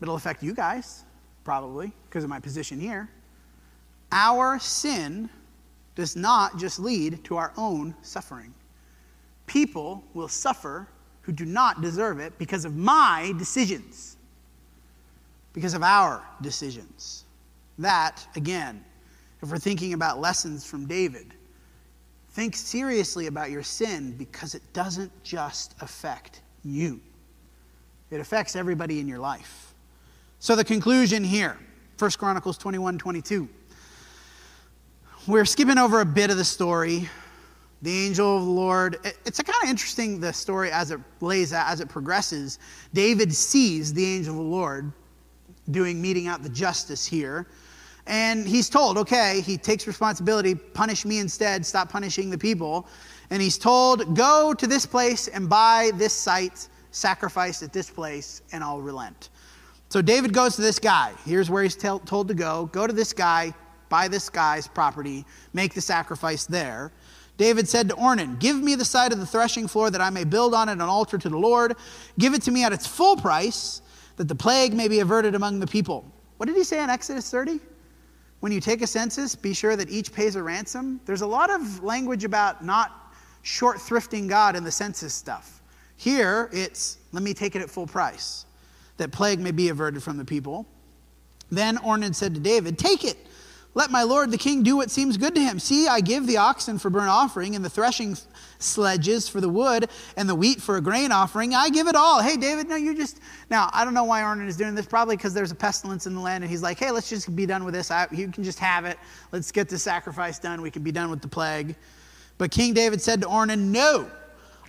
It'll 0.00 0.16
affect 0.16 0.42
you 0.42 0.54
guys, 0.54 1.04
probably, 1.44 1.92
because 2.08 2.24
of 2.24 2.30
my 2.30 2.40
position 2.40 2.78
here. 2.78 3.08
Our 4.12 4.58
sin 4.58 5.30
does 5.94 6.16
not 6.16 6.58
just 6.58 6.78
lead 6.78 7.22
to 7.24 7.36
our 7.36 7.52
own 7.56 7.94
suffering. 8.02 8.52
People 9.46 10.02
will 10.14 10.28
suffer 10.28 10.88
who 11.22 11.32
do 11.32 11.44
not 11.44 11.80
deserve 11.80 12.18
it 12.18 12.36
because 12.38 12.64
of 12.64 12.76
my 12.76 13.32
decisions, 13.38 14.16
because 15.52 15.74
of 15.74 15.82
our 15.82 16.22
decisions. 16.42 17.24
That, 17.78 18.26
again, 18.36 18.84
if 19.42 19.50
we're 19.50 19.58
thinking 19.58 19.94
about 19.94 20.20
lessons 20.20 20.64
from 20.66 20.86
David, 20.86 21.34
think 22.30 22.56
seriously 22.56 23.26
about 23.26 23.50
your 23.50 23.62
sin 23.62 24.12
because 24.16 24.54
it 24.54 24.62
doesn't 24.72 25.12
just 25.22 25.74
affect 25.80 26.42
you, 26.64 27.00
it 28.10 28.20
affects 28.20 28.56
everybody 28.56 29.00
in 29.00 29.08
your 29.08 29.18
life. 29.18 29.74
So, 30.38 30.56
the 30.56 30.64
conclusion 30.64 31.24
here 31.24 31.58
1 31.98 32.10
Chronicles 32.12 32.58
21 32.58 32.98
22. 32.98 33.48
We're 35.26 35.46
skipping 35.46 35.78
over 35.78 36.00
a 36.00 36.04
bit 36.04 36.30
of 36.30 36.36
the 36.36 36.44
story. 36.44 37.08
The 37.80 38.06
angel 38.06 38.36
of 38.36 38.44
the 38.44 38.50
Lord. 38.50 38.98
It's 39.24 39.38
a 39.38 39.42
kind 39.42 39.62
of 39.62 39.70
interesting 39.70 40.20
the 40.20 40.34
story 40.34 40.70
as 40.70 40.90
it 40.90 41.00
lays 41.22 41.54
out, 41.54 41.66
as 41.70 41.80
it 41.80 41.88
progresses. 41.88 42.58
David 42.92 43.34
sees 43.34 43.94
the 43.94 44.04
angel 44.04 44.32
of 44.32 44.44
the 44.44 44.50
Lord 44.50 44.92
doing 45.70 46.00
meting 46.02 46.26
out 46.26 46.42
the 46.42 46.50
justice 46.50 47.06
here. 47.06 47.46
And 48.06 48.46
he's 48.46 48.68
told, 48.68 48.98
okay, 48.98 49.40
he 49.40 49.56
takes 49.56 49.86
responsibility, 49.86 50.54
punish 50.54 51.06
me 51.06 51.20
instead, 51.20 51.64
stop 51.64 51.88
punishing 51.88 52.28
the 52.28 52.36
people. 52.36 52.86
And 53.30 53.40
he's 53.40 53.56
told, 53.56 54.14
go 54.14 54.52
to 54.52 54.66
this 54.66 54.84
place 54.84 55.28
and 55.28 55.48
buy 55.48 55.90
this 55.94 56.12
site, 56.12 56.68
sacrifice 56.90 57.62
at 57.62 57.72
this 57.72 57.88
place, 57.88 58.42
and 58.52 58.62
I'll 58.62 58.82
relent. 58.82 59.30
So 59.88 60.02
David 60.02 60.34
goes 60.34 60.54
to 60.56 60.62
this 60.62 60.78
guy. 60.78 61.14
Here's 61.24 61.48
where 61.48 61.62
he's 61.62 61.76
told 61.76 62.28
to 62.28 62.34
go. 62.34 62.68
Go 62.72 62.86
to 62.86 62.92
this 62.92 63.14
guy, 63.14 63.54
buy 63.94 64.08
this 64.08 64.28
guy's 64.28 64.66
property, 64.66 65.24
make 65.52 65.72
the 65.72 65.80
sacrifice 65.80 66.46
there. 66.46 66.90
David 67.36 67.68
said 67.68 67.88
to 67.90 67.94
Ornan, 67.94 68.40
Give 68.40 68.60
me 68.60 68.74
the 68.74 68.84
side 68.84 69.12
of 69.12 69.20
the 69.20 69.26
threshing 69.26 69.68
floor 69.68 69.88
that 69.88 70.00
I 70.00 70.10
may 70.10 70.24
build 70.24 70.52
on 70.52 70.68
it 70.68 70.72
an 70.72 70.80
altar 70.80 71.16
to 71.16 71.28
the 71.28 71.38
Lord. 71.38 71.76
Give 72.18 72.34
it 72.34 72.42
to 72.42 72.50
me 72.50 72.64
at 72.64 72.72
its 72.72 72.88
full 72.88 73.16
price, 73.16 73.82
that 74.16 74.26
the 74.26 74.34
plague 74.34 74.74
may 74.74 74.88
be 74.88 74.98
averted 74.98 75.36
among 75.36 75.60
the 75.60 75.66
people. 75.68 76.04
What 76.38 76.46
did 76.46 76.56
he 76.56 76.64
say 76.64 76.82
in 76.82 76.90
Exodus 76.90 77.30
30? 77.30 77.60
When 78.40 78.50
you 78.50 78.60
take 78.60 78.82
a 78.82 78.86
census, 78.88 79.36
be 79.36 79.54
sure 79.54 79.76
that 79.76 79.88
each 79.88 80.12
pays 80.12 80.34
a 80.34 80.42
ransom. 80.42 81.00
There's 81.06 81.22
a 81.22 81.26
lot 81.26 81.50
of 81.50 81.84
language 81.84 82.24
about 82.24 82.64
not 82.64 83.14
short 83.42 83.78
thrifting 83.78 84.28
God 84.28 84.56
in 84.56 84.64
the 84.64 84.72
census 84.72 85.14
stuff. 85.14 85.62
Here, 85.96 86.50
it's 86.52 86.98
let 87.12 87.22
me 87.22 87.32
take 87.32 87.54
it 87.54 87.62
at 87.62 87.70
full 87.70 87.86
price 87.86 88.44
that 88.96 89.12
plague 89.12 89.38
may 89.38 89.52
be 89.52 89.68
averted 89.68 90.02
from 90.02 90.16
the 90.16 90.24
people. 90.24 90.66
Then 91.50 91.76
Ornan 91.78 92.14
said 92.14 92.34
to 92.34 92.40
David, 92.40 92.78
Take 92.78 93.04
it. 93.04 93.16
Let 93.76 93.90
my 93.90 94.04
lord 94.04 94.30
the 94.30 94.38
king 94.38 94.62
do 94.62 94.76
what 94.76 94.90
seems 94.90 95.16
good 95.16 95.34
to 95.34 95.40
him. 95.40 95.58
See, 95.58 95.88
I 95.88 96.00
give 96.00 96.28
the 96.28 96.36
oxen 96.36 96.78
for 96.78 96.90
burnt 96.90 97.08
offering, 97.08 97.56
and 97.56 97.64
the 97.64 97.68
threshing 97.68 98.16
sledges 98.60 99.28
for 99.28 99.40
the 99.40 99.48
wood, 99.48 99.90
and 100.16 100.28
the 100.28 100.34
wheat 100.34 100.62
for 100.62 100.76
a 100.76 100.80
grain 100.80 101.10
offering. 101.10 101.54
I 101.54 101.70
give 101.70 101.88
it 101.88 101.96
all. 101.96 102.22
Hey, 102.22 102.36
David, 102.36 102.68
no, 102.68 102.76
you 102.76 102.94
just. 102.94 103.20
Now, 103.50 103.70
I 103.72 103.84
don't 103.84 103.94
know 103.94 104.04
why 104.04 104.22
Ornan 104.22 104.46
is 104.46 104.56
doing 104.56 104.76
this. 104.76 104.86
Probably 104.86 105.16
because 105.16 105.34
there's 105.34 105.50
a 105.50 105.56
pestilence 105.56 106.06
in 106.06 106.14
the 106.14 106.20
land, 106.20 106.44
and 106.44 106.50
he's 106.50 106.62
like, 106.62 106.78
hey, 106.78 106.92
let's 106.92 107.08
just 107.08 107.34
be 107.34 107.46
done 107.46 107.64
with 107.64 107.74
this. 107.74 107.90
I, 107.90 108.06
you 108.12 108.28
can 108.28 108.44
just 108.44 108.60
have 108.60 108.84
it. 108.84 108.96
Let's 109.32 109.50
get 109.50 109.68
the 109.68 109.78
sacrifice 109.78 110.38
done. 110.38 110.62
We 110.62 110.70
can 110.70 110.82
be 110.82 110.92
done 110.92 111.10
with 111.10 111.20
the 111.20 111.28
plague. 111.28 111.74
But 112.38 112.52
King 112.52 112.74
David 112.74 113.02
said 113.02 113.20
to 113.22 113.26
Ornan, 113.26 113.58
No, 113.58 114.08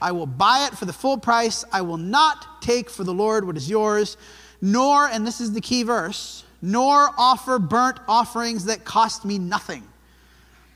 I 0.02 0.12
will 0.14 0.26
buy 0.26 0.68
it 0.72 0.78
for 0.78 0.86
the 0.86 0.94
full 0.94 1.20
price. 1.20 1.64
I 1.72 1.82
will 1.82 1.98
not 1.98 2.62
take 2.62 2.90
for 2.90 3.04
the 3.04 3.14
Lord 3.14 3.46
what 3.46 3.56
is 3.56 3.70
yours, 3.70 4.18
nor, 4.62 5.08
and 5.08 5.28
this 5.28 5.42
is 5.42 5.54
the 5.54 5.62
key 5.62 5.84
verse, 5.84 6.44
nor 6.66 7.12
offer 7.18 7.60
burnt 7.60 8.00
offerings 8.08 8.66
that 8.66 8.84
cost 8.84 9.24
me 9.24 9.38
nothing. 9.38 9.84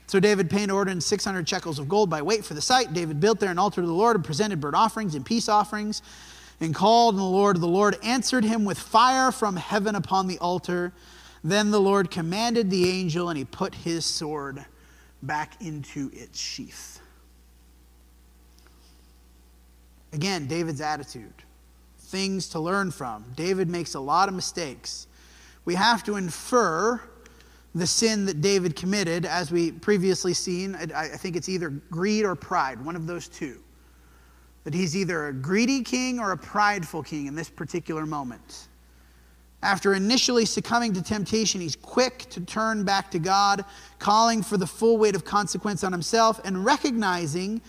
So 0.07 0.19
David 0.19 0.49
paid 0.49 0.71
ordered 0.71 1.01
600 1.01 1.47
shekels 1.47 1.79
of 1.79 1.89
gold 1.89 2.09
by 2.09 2.21
weight 2.21 2.45
for 2.45 2.53
the 2.53 2.61
site. 2.61 2.93
David 2.93 3.19
built 3.19 3.39
there 3.39 3.51
an 3.51 3.59
altar 3.59 3.81
to 3.81 3.87
the 3.87 3.93
Lord 3.93 4.15
and 4.15 4.25
presented 4.25 4.59
burnt 4.59 4.75
offerings 4.75 5.15
and 5.15 5.25
peace 5.25 5.49
offerings 5.49 6.01
and 6.59 6.73
called 6.73 7.15
on 7.15 7.19
the 7.19 7.25
Lord. 7.25 7.57
The 7.57 7.67
Lord 7.67 7.97
answered 8.03 8.43
him 8.43 8.65
with 8.65 8.77
fire 8.77 9.31
from 9.31 9.55
heaven 9.55 9.95
upon 9.95 10.27
the 10.27 10.37
altar. 10.39 10.93
Then 11.43 11.71
the 11.71 11.79
Lord 11.79 12.11
commanded 12.11 12.69
the 12.69 12.89
angel, 12.89 13.29
and 13.29 13.37
he 13.37 13.45
put 13.45 13.73
his 13.73 14.05
sword 14.05 14.65
back 15.23 15.61
into 15.61 16.09
its 16.13 16.39
sheath. 16.39 16.99
Again, 20.11 20.47
David's 20.47 20.81
attitude, 20.81 21.33
things 21.99 22.49
to 22.49 22.59
learn 22.59 22.91
from. 22.91 23.25
David 23.35 23.69
makes 23.69 23.93
a 23.93 23.99
lot 23.99 24.27
of 24.27 24.35
mistakes. 24.35 25.07
We 25.69 25.75
have 25.75 26.03
to 26.05 26.15
infer 26.15 26.99
the 27.75 27.85
sin 27.85 28.25
that 28.25 28.41
David 28.41 28.75
committed, 28.75 29.23
as 29.23 29.51
we 29.51 29.71
previously 29.71 30.33
seen. 30.33 30.73
I 30.73 31.09
think 31.09 31.35
it's 31.35 31.47
either 31.47 31.69
greed 31.69 32.25
or 32.25 32.33
pride, 32.33 32.83
one 32.83 32.95
of 32.95 33.05
those 33.05 33.27
two. 33.27 33.61
That 34.63 34.73
he's 34.73 34.97
either 34.97 35.27
a 35.27 35.33
greedy 35.33 35.83
king 35.83 36.19
or 36.19 36.31
a 36.31 36.37
prideful 36.37 37.03
king 37.03 37.27
in 37.27 37.35
this 37.35 37.51
particular 37.51 38.07
moment. 38.07 38.67
After 39.61 39.93
initially 39.93 40.47
succumbing 40.47 40.93
to 40.93 41.03
temptation, 41.03 41.61
he's 41.61 41.75
quick 41.75 42.27
to 42.31 42.41
turn 42.41 42.83
back 42.83 43.11
to 43.11 43.19
God, 43.19 43.63
calling 43.99 44.41
for 44.41 44.57
the 44.57 44.65
full 44.65 44.97
weight 44.97 45.13
of 45.13 45.23
consequence 45.23 45.83
on 45.83 45.91
himself, 45.91 46.41
and 46.45 46.65
recognizing 46.65 47.61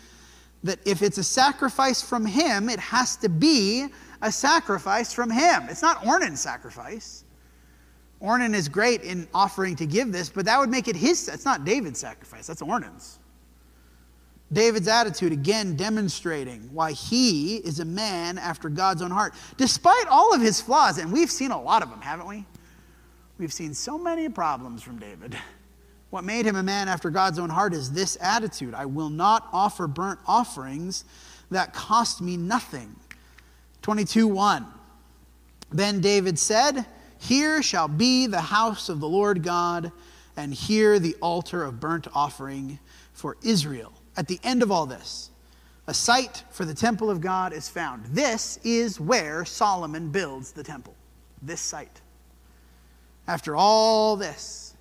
that 0.65 0.79
if 0.87 1.03
it's 1.03 1.19
a 1.19 1.25
sacrifice 1.25 2.01
from 2.01 2.25
him, 2.25 2.71
it 2.71 2.81
has 2.81 3.17
to 3.17 3.29
be 3.29 3.89
a 4.23 4.33
sacrifice 4.33 5.13
from 5.13 5.29
him. 5.29 5.65
It's 5.69 5.83
not 5.83 6.07
Ornan's 6.07 6.41
sacrifice. 6.41 7.25
Ornan 8.23 8.55
is 8.55 8.69
great 8.69 9.03
in 9.03 9.27
offering 9.33 9.77
to 9.77 9.87
give 9.87 10.13
this, 10.13 10.29
but 10.29 10.45
that 10.45 10.59
would 10.59 10.69
make 10.69 10.89
it 10.89 10.97
his. 10.97 11.29
It's 11.29 11.45
not 11.45 11.65
David's 11.65 11.99
sacrifice, 11.99 12.47
that's 12.47 12.63
Ornan's. 12.63 13.19
David's 14.53 14.89
attitude, 14.89 15.33
again, 15.33 15.77
demonstrating 15.77 16.69
why 16.73 16.93
he 16.93 17.59
is 17.59 17.79
a 17.79 17.85
man 17.85 18.37
after 18.37 18.69
God's 18.69 19.01
own 19.01 19.11
heart, 19.11 19.33
despite 19.57 20.07
all 20.09 20.35
of 20.35 20.41
his 20.41 20.61
flaws. 20.61 20.99
And 20.99 21.13
we've 21.13 21.31
seen 21.31 21.53
a 21.53 21.61
lot 21.61 21.83
of 21.83 21.91
them, 21.91 22.01
haven't 22.01 22.27
we? 22.27 22.45
We've 23.39 23.53
seen 23.53 23.73
so 23.73 23.97
many 23.97 24.29
problems 24.29 24.83
from 24.83 24.99
David. 24.99 25.37
What 26.11 26.25
made 26.25 26.45
him 26.45 26.57
a 26.57 26.63
man 26.63 26.89
after 26.89 27.09
God's 27.09 27.39
own 27.39 27.49
heart 27.49 27.73
is 27.73 27.93
this 27.93 28.19
attitude 28.21 28.75
I 28.75 28.87
will 28.87 29.09
not 29.09 29.49
offer 29.53 29.87
burnt 29.87 30.19
offerings 30.27 31.05
that 31.51 31.73
cost 31.73 32.21
me 32.21 32.37
nothing. 32.37 32.95
22 33.83 34.27
1. 34.27 34.67
Then 35.71 36.01
David 36.01 36.39
said, 36.39 36.85
Here 37.21 37.63
shall 37.63 37.87
be 37.87 38.27
the 38.27 38.41
house 38.41 38.89
of 38.89 38.99
the 38.99 39.09
Lord 39.09 39.43
God, 39.43 39.93
and 40.37 40.53
here 40.53 40.99
the 40.99 41.15
altar 41.21 41.63
of 41.63 41.79
burnt 41.79 42.09
offering 42.15 42.79
for 43.13 43.37
Israel. 43.43 43.93
At 44.17 44.27
the 44.27 44.41
end 44.43 44.63
of 44.63 44.73
all 44.73 44.87
this, 44.87 45.31
a 45.87 45.95
site 45.95 46.45
for 46.51 46.65
the 46.65 46.75
temple 46.75 47.11
of 47.11 47.21
God 47.21 47.53
is 47.53 47.69
found. 47.69 48.07
This 48.07 48.59
is 48.65 48.99
where 48.99 49.45
Solomon 49.45 50.09
builds 50.09 50.53
the 50.53 50.65
temple. 50.65 50.95
This 51.43 51.61
site. 51.61 52.01
After 53.27 53.55
all 53.55 54.17
this, 54.17 54.75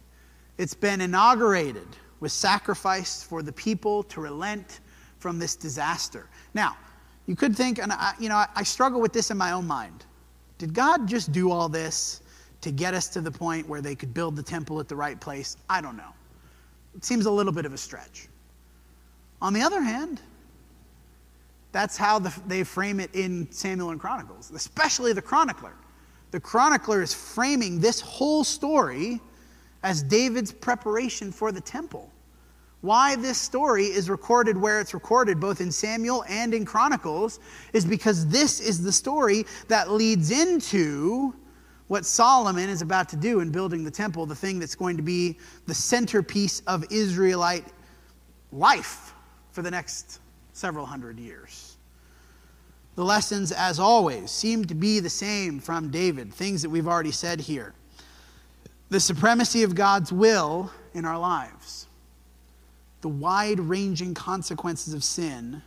it's 0.57 0.73
been 0.73 1.01
inaugurated 1.01 1.87
with 2.19 2.31
sacrifice 2.31 3.21
for 3.21 3.43
the 3.43 3.53
people 3.53 4.03
to 4.03 4.21
relent 4.21 4.79
from 5.19 5.39
this 5.39 5.55
disaster. 5.55 6.29
Now, 6.53 6.77
you 7.27 7.35
could 7.35 7.55
think, 7.55 7.79
and 7.79 7.91
I, 7.91 8.13
you 8.19 8.29
know, 8.29 8.43
I 8.55 8.63
struggle 8.63 9.01
with 9.01 9.13
this 9.13 9.29
in 9.29 9.37
my 9.37 9.51
own 9.51 9.67
mind. 9.67 10.05
Did 10.57 10.73
God 10.73 11.07
just 11.07 11.31
do 11.31 11.51
all 11.51 11.69
this 11.69 12.21
to 12.61 12.71
get 12.71 12.93
us 12.93 13.07
to 13.09 13.21
the 13.21 13.31
point 13.31 13.67
where 13.67 13.81
they 13.81 13.95
could 13.95 14.13
build 14.13 14.35
the 14.35 14.43
temple 14.43 14.79
at 14.79 14.87
the 14.87 14.95
right 14.95 15.19
place? 15.19 15.57
I 15.69 15.81
don't 15.81 15.97
know. 15.97 16.13
It 16.95 17.05
seems 17.05 17.25
a 17.25 17.31
little 17.31 17.53
bit 17.53 17.65
of 17.65 17.73
a 17.73 17.77
stretch. 17.77 18.27
On 19.41 19.53
the 19.53 19.61
other 19.61 19.81
hand, 19.81 20.21
that's 21.71 21.95
how 21.95 22.19
the, 22.19 22.33
they 22.47 22.63
frame 22.63 22.99
it 22.99 23.13
in 23.13 23.49
Samuel 23.51 23.91
and 23.91 23.99
Chronicles, 23.99 24.51
especially 24.51 25.13
the 25.13 25.21
chronicler. 25.21 25.73
The 26.31 26.39
chronicler 26.39 27.01
is 27.01 27.13
framing 27.13 27.79
this 27.79 28.01
whole 28.01 28.43
story 28.43 29.19
as 29.83 30.03
David's 30.03 30.51
preparation 30.51 31.31
for 31.31 31.51
the 31.51 31.61
temple. 31.61 32.11
Why 32.81 33.15
this 33.15 33.37
story 33.37 33.85
is 33.85 34.09
recorded 34.09 34.57
where 34.57 34.79
it's 34.79 34.93
recorded, 34.93 35.39
both 35.39 35.59
in 35.59 35.71
Samuel 35.71 36.23
and 36.29 36.53
in 36.53 36.65
Chronicles, 36.65 37.39
is 37.73 37.85
because 37.85 38.27
this 38.27 38.59
is 38.59 38.81
the 38.81 38.91
story 38.91 39.45
that 39.67 39.91
leads 39.91 40.31
into 40.31 41.35
what 41.89 42.05
Solomon 42.05 42.69
is 42.69 42.83
about 42.83 43.09
to 43.09 43.15
do 43.15 43.39
in 43.39 43.51
building 43.51 43.83
the 43.83 43.91
temple, 43.91 44.27
the 44.27 44.35
thing 44.35 44.59
that's 44.59 44.75
going 44.75 44.95
to 44.95 45.03
be 45.03 45.37
the 45.65 45.73
centerpiece 45.73 46.61
of 46.67 46.85
Israelite 46.91 47.65
life 48.51 49.15
for 49.51 49.63
the 49.63 49.71
next 49.71 50.19
several 50.53 50.85
hundred 50.85 51.19
years. 51.19 51.77
The 52.93 53.03
lessons, 53.03 53.51
as 53.51 53.79
always, 53.79 54.29
seem 54.29 54.65
to 54.65 54.75
be 54.75 54.99
the 54.99 55.09
same 55.09 55.59
from 55.59 55.89
David, 55.89 56.31
things 56.31 56.61
that 56.61 56.69
we've 56.69 56.87
already 56.87 57.11
said 57.11 57.39
here. 57.39 57.73
The 58.89 58.99
supremacy 58.99 59.63
of 59.63 59.73
God's 59.73 60.13
will 60.13 60.71
in 60.93 61.05
our 61.05 61.17
lives, 61.17 61.87
the 63.01 63.09
wide 63.09 63.59
ranging 63.59 64.13
consequences 64.13 64.93
of 64.93 65.03
sin, 65.03 65.63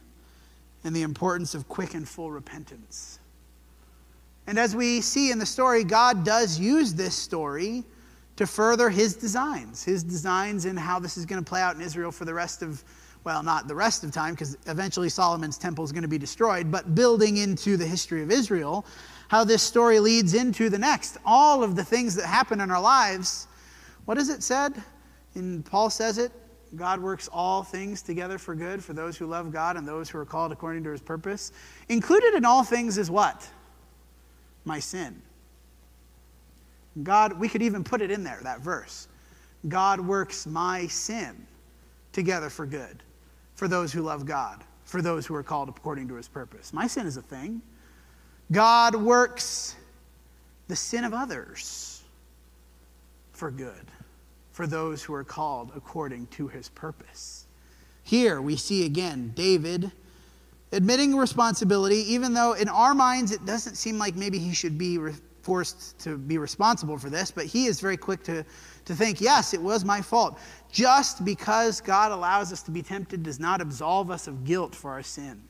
and 0.84 0.94
the 0.94 1.02
importance 1.02 1.56
of 1.56 1.68
quick 1.68 1.94
and 1.94 2.08
full 2.08 2.30
repentance. 2.30 3.18
And 4.46 4.58
as 4.58 4.74
we 4.74 5.00
see 5.00 5.30
in 5.30 5.38
the 5.38 5.46
story, 5.46 5.84
God 5.84 6.24
does 6.24 6.58
use 6.58 6.94
this 6.94 7.14
story 7.14 7.84
to 8.36 8.46
further 8.46 8.90
his 8.90 9.14
designs, 9.14 9.84
his 9.84 10.02
designs 10.02 10.64
in 10.64 10.76
how 10.76 10.98
this 10.98 11.16
is 11.16 11.26
going 11.26 11.42
to 11.42 11.48
play 11.48 11.60
out 11.60 11.76
in 11.76 11.80
Israel 11.80 12.10
for 12.10 12.24
the 12.24 12.34
rest 12.34 12.62
of, 12.62 12.82
well, 13.24 13.42
not 13.42 13.68
the 13.68 13.74
rest 13.74 14.04
of 14.04 14.10
time, 14.10 14.34
because 14.34 14.56
eventually 14.66 15.08
Solomon's 15.08 15.58
temple 15.58 15.84
is 15.84 15.92
going 15.92 16.02
to 16.02 16.08
be 16.08 16.18
destroyed, 16.18 16.70
but 16.70 16.94
building 16.94 17.36
into 17.36 17.76
the 17.76 17.86
history 17.86 18.22
of 18.22 18.30
Israel, 18.30 18.84
how 19.28 19.44
this 19.44 19.62
story 19.62 20.00
leads 20.00 20.34
into 20.34 20.68
the 20.68 20.78
next. 20.78 21.18
All 21.24 21.62
of 21.62 21.76
the 21.76 21.84
things 21.84 22.14
that 22.16 22.26
happen 22.26 22.60
in 22.60 22.70
our 22.70 22.80
lives, 22.80 23.46
what 24.06 24.18
is 24.18 24.28
it 24.28 24.42
said? 24.42 24.82
And 25.34 25.64
Paul 25.64 25.88
says 25.88 26.18
it 26.18 26.32
God 26.74 27.00
works 27.00 27.28
all 27.30 27.62
things 27.62 28.00
together 28.00 28.38
for 28.38 28.54
good 28.54 28.82
for 28.82 28.94
those 28.94 29.16
who 29.16 29.26
love 29.26 29.52
God 29.52 29.76
and 29.76 29.86
those 29.86 30.08
who 30.08 30.18
are 30.18 30.24
called 30.24 30.52
according 30.52 30.84
to 30.84 30.90
his 30.90 31.02
purpose. 31.02 31.52
Included 31.90 32.34
in 32.34 32.46
all 32.46 32.64
things 32.64 32.96
is 32.96 33.10
what? 33.10 33.46
My 34.64 34.78
sin. 34.78 35.20
God, 37.02 37.38
we 37.38 37.48
could 37.48 37.62
even 37.62 37.84
put 37.84 38.02
it 38.02 38.10
in 38.10 38.22
there, 38.22 38.40
that 38.42 38.60
verse. 38.60 39.08
God 39.68 40.00
works 40.00 40.46
my 40.46 40.86
sin 40.88 41.46
together 42.12 42.50
for 42.50 42.66
good 42.66 43.02
for 43.54 43.68
those 43.68 43.92
who 43.92 44.02
love 44.02 44.26
God, 44.26 44.62
for 44.84 45.00
those 45.00 45.26
who 45.26 45.34
are 45.34 45.42
called 45.42 45.68
according 45.68 46.08
to 46.08 46.14
his 46.14 46.28
purpose. 46.28 46.72
My 46.72 46.86
sin 46.86 47.06
is 47.06 47.16
a 47.16 47.22
thing. 47.22 47.62
God 48.50 48.94
works 48.94 49.76
the 50.68 50.76
sin 50.76 51.04
of 51.04 51.14
others 51.14 52.02
for 53.32 53.50
good 53.50 53.86
for 54.52 54.66
those 54.66 55.02
who 55.02 55.14
are 55.14 55.24
called 55.24 55.72
according 55.74 56.26
to 56.28 56.48
his 56.48 56.68
purpose. 56.68 57.46
Here 58.04 58.40
we 58.40 58.56
see 58.56 58.84
again 58.84 59.32
David 59.34 59.92
admitting 60.72 61.16
responsibility, 61.16 62.12
even 62.12 62.32
though 62.32 62.54
in 62.54 62.68
our 62.68 62.94
minds 62.94 63.30
it 63.30 63.44
doesn't 63.44 63.76
seem 63.76 63.98
like 63.98 64.16
maybe 64.16 64.38
he 64.38 64.52
should 64.52 64.76
be 64.78 64.98
forced 65.42 65.98
to 65.98 66.16
be 66.16 66.38
responsible 66.38 66.96
for 66.96 67.10
this, 67.10 67.30
but 67.30 67.46
he 67.46 67.66
is 67.66 67.80
very 67.80 67.96
quick 67.96 68.22
to, 68.24 68.44
to 68.84 68.94
think, 68.94 69.20
yes, 69.20 69.54
it 69.54 69.60
was 69.60 69.84
my 69.84 70.00
fault. 70.00 70.38
Just 70.70 71.24
because 71.24 71.80
God 71.80 72.12
allows 72.12 72.52
us 72.52 72.62
to 72.62 72.70
be 72.70 72.82
tempted 72.82 73.22
does 73.22 73.38
not 73.38 73.60
absolve 73.60 74.10
us 74.10 74.28
of 74.28 74.44
guilt 74.44 74.74
for 74.74 74.92
our 74.92 75.02
sin. 75.02 75.42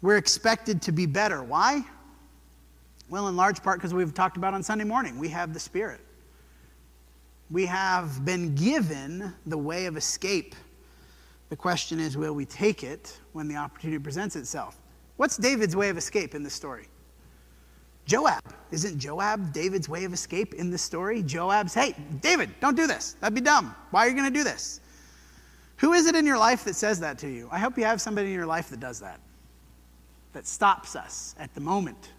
We're 0.00 0.16
expected 0.16 0.80
to 0.82 0.92
be 0.92 1.06
better. 1.06 1.42
Why? 1.42 1.82
Well, 3.10 3.28
in 3.28 3.36
large 3.36 3.62
part 3.62 3.78
because 3.78 3.94
we've 3.94 4.14
talked 4.14 4.36
about 4.36 4.54
on 4.54 4.62
Sunday 4.62 4.84
morning, 4.84 5.18
we 5.18 5.28
have 5.28 5.54
the 5.54 5.60
Spirit. 5.60 6.00
We 7.50 7.66
have 7.66 8.24
been 8.24 8.54
given 8.54 9.32
the 9.46 9.58
way 9.58 9.86
of 9.86 9.96
escape. 9.96 10.54
The 11.48 11.56
question 11.56 11.98
is, 11.98 12.16
will 12.16 12.34
we 12.34 12.44
take 12.44 12.82
it 12.84 13.18
when 13.32 13.48
the 13.48 13.56
opportunity 13.56 14.02
presents 14.02 14.36
itself? 14.36 14.78
What's 15.16 15.36
David's 15.36 15.74
way 15.74 15.88
of 15.88 15.96
escape 15.96 16.34
in 16.34 16.42
this 16.42 16.54
story? 16.54 16.88
Joab. 18.04 18.42
Isn't 18.70 18.98
Joab 18.98 19.52
David's 19.52 19.88
way 19.88 20.04
of 20.04 20.12
escape 20.12 20.54
in 20.54 20.70
this 20.70 20.82
story? 20.82 21.22
Joab's, 21.22 21.74
hey, 21.74 21.94
David, 22.20 22.50
don't 22.60 22.76
do 22.76 22.86
this. 22.86 23.16
That'd 23.20 23.34
be 23.34 23.40
dumb. 23.40 23.74
Why 23.90 24.06
are 24.06 24.08
you 24.08 24.14
going 24.14 24.32
to 24.32 24.38
do 24.38 24.44
this? 24.44 24.80
Who 25.76 25.92
is 25.92 26.06
it 26.06 26.14
in 26.14 26.26
your 26.26 26.38
life 26.38 26.64
that 26.64 26.74
says 26.74 27.00
that 27.00 27.18
to 27.18 27.28
you? 27.28 27.48
I 27.52 27.58
hope 27.58 27.76
you 27.76 27.84
have 27.84 28.00
somebody 28.00 28.28
in 28.28 28.34
your 28.34 28.46
life 28.46 28.70
that 28.70 28.80
does 28.80 29.00
that, 29.00 29.20
that 30.32 30.46
stops 30.46 30.96
us 30.96 31.34
at 31.38 31.54
the 31.54 31.60
moment 31.60 32.12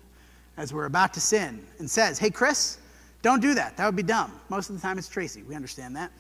as 0.58 0.74
we're 0.74 0.86
about 0.86 1.14
to 1.16 1.22
sin 1.22 1.66
and 1.80 1.90
says, 1.90 2.20
hey, 2.20 2.30
Chris, 2.30 2.78
don't 3.22 3.42
do 3.42 3.54
that. 3.54 3.76
That 3.78 3.86
would 3.86 3.96
be 3.96 4.04
dumb. 4.04 4.40
Most 4.50 4.70
of 4.70 4.76
the 4.76 4.82
time 4.82 4.98
it's 4.98 5.10
Tracy. 5.10 5.44
We 5.44 5.56
understand 5.56 5.96
that. 5.96 6.12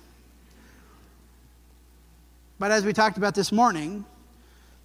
But 2.59 2.71
as 2.71 2.85
we 2.85 2.93
talked 2.93 3.17
about 3.17 3.33
this 3.33 3.51
morning, 3.51 4.05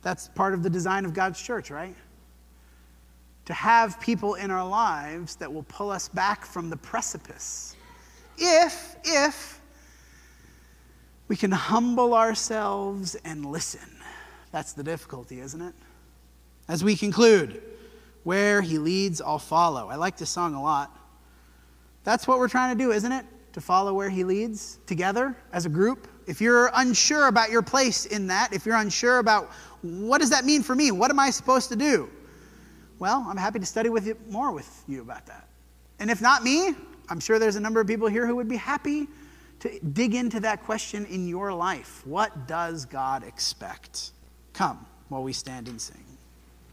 that's 0.03 0.29
part 0.29 0.55
of 0.55 0.63
the 0.63 0.71
design 0.71 1.05
of 1.05 1.13
God's 1.13 1.41
church, 1.43 1.71
right? 1.71 1.97
to 3.45 3.53
have 3.53 4.01
people 4.01 4.35
in 4.35 4.51
our 4.51 4.67
lives 4.67 5.37
that 5.37 5.53
will 5.53 5.65
pull 5.65 5.91
us 5.91 6.09
back 6.09 6.45
from 6.45 6.71
the 6.71 6.77
precipice. 6.77 7.77
If, 8.39 8.97
if 9.05 9.61
we 11.29 11.37
can 11.37 11.51
humble 11.51 12.15
ourselves 12.15 13.15
and 13.25 13.45
listen. 13.47 13.81
That's 14.51 14.73
the 14.73 14.83
difficulty, 14.83 15.41
isn't 15.41 15.61
it? 15.61 15.75
As 16.69 16.83
we 16.83 16.97
conclude, 16.97 17.63
where 18.23 18.63
he 18.63 18.79
leads, 18.79 19.21
I'll 19.21 19.39
follow. 19.39 19.89
I 19.89 19.97
like 19.97 20.17
this 20.17 20.31
song 20.31 20.55
a 20.55 20.63
lot. 20.63 20.99
That's 22.05 22.27
what 22.27 22.39
we're 22.39 22.49
trying 22.49 22.77
to 22.77 22.83
do, 22.83 22.93
isn't 22.93 23.13
it? 23.13 23.27
To 23.53 23.61
follow 23.61 23.93
where 23.93 24.09
he 24.09 24.25
leads 24.25 24.79
together 24.87 25.37
as 25.53 25.67
a 25.67 25.69
group. 25.69 26.09
If 26.27 26.41
you're 26.41 26.71
unsure 26.75 27.29
about 27.29 27.51
your 27.51 27.63
place 27.63 28.07
in 28.07 28.27
that, 28.29 28.53
if 28.53 28.65
you're 28.67 28.77
unsure 28.77 29.19
about 29.19 29.51
what 29.83 30.21
does 30.21 30.31
that 30.31 30.45
mean 30.45 30.63
for 30.63 30.75
me? 30.75 30.91
What 30.91 31.11
am 31.11 31.19
I 31.19 31.31
supposed 31.31 31.69
to 31.71 31.77
do? 31.77 32.09
Well, 32.99 33.25
I'm 33.29 33.37
happy 33.37 33.59
to 33.59 33.67
study 33.67 33.91
with 33.91 34.07
you 34.07 34.17
more 34.29 34.53
with 34.53 34.85
you 34.89 35.03
about 35.03 35.27
that. 35.27 35.49
And 35.99 36.11
if 36.11 36.23
not 36.23 36.43
me, 36.43 36.75
I'm 37.09 37.21
sure 37.21 37.39
there's 37.39 37.57
a 37.57 37.61
number 37.61 37.81
of 37.81 37.87
people 37.87 38.09
here 38.09 38.27
who 38.27 38.37
would 38.37 38.49
be 38.49 38.57
happy 38.57 39.09
to 39.61 39.79
dig 39.93 40.15
into 40.15 40.41
that 40.41 40.63
question 40.65 41.05
in 41.07 41.29
your 41.29 41.53
life. 41.53 42.07
What 42.07 42.47
does 42.47 42.85
God 42.85 43.25
expect? 43.25 44.13
Come 44.53 44.87
while 45.09 45.23
we 45.23 45.33
stand 45.33 45.69
and 45.69 45.81
sing. 45.81 46.05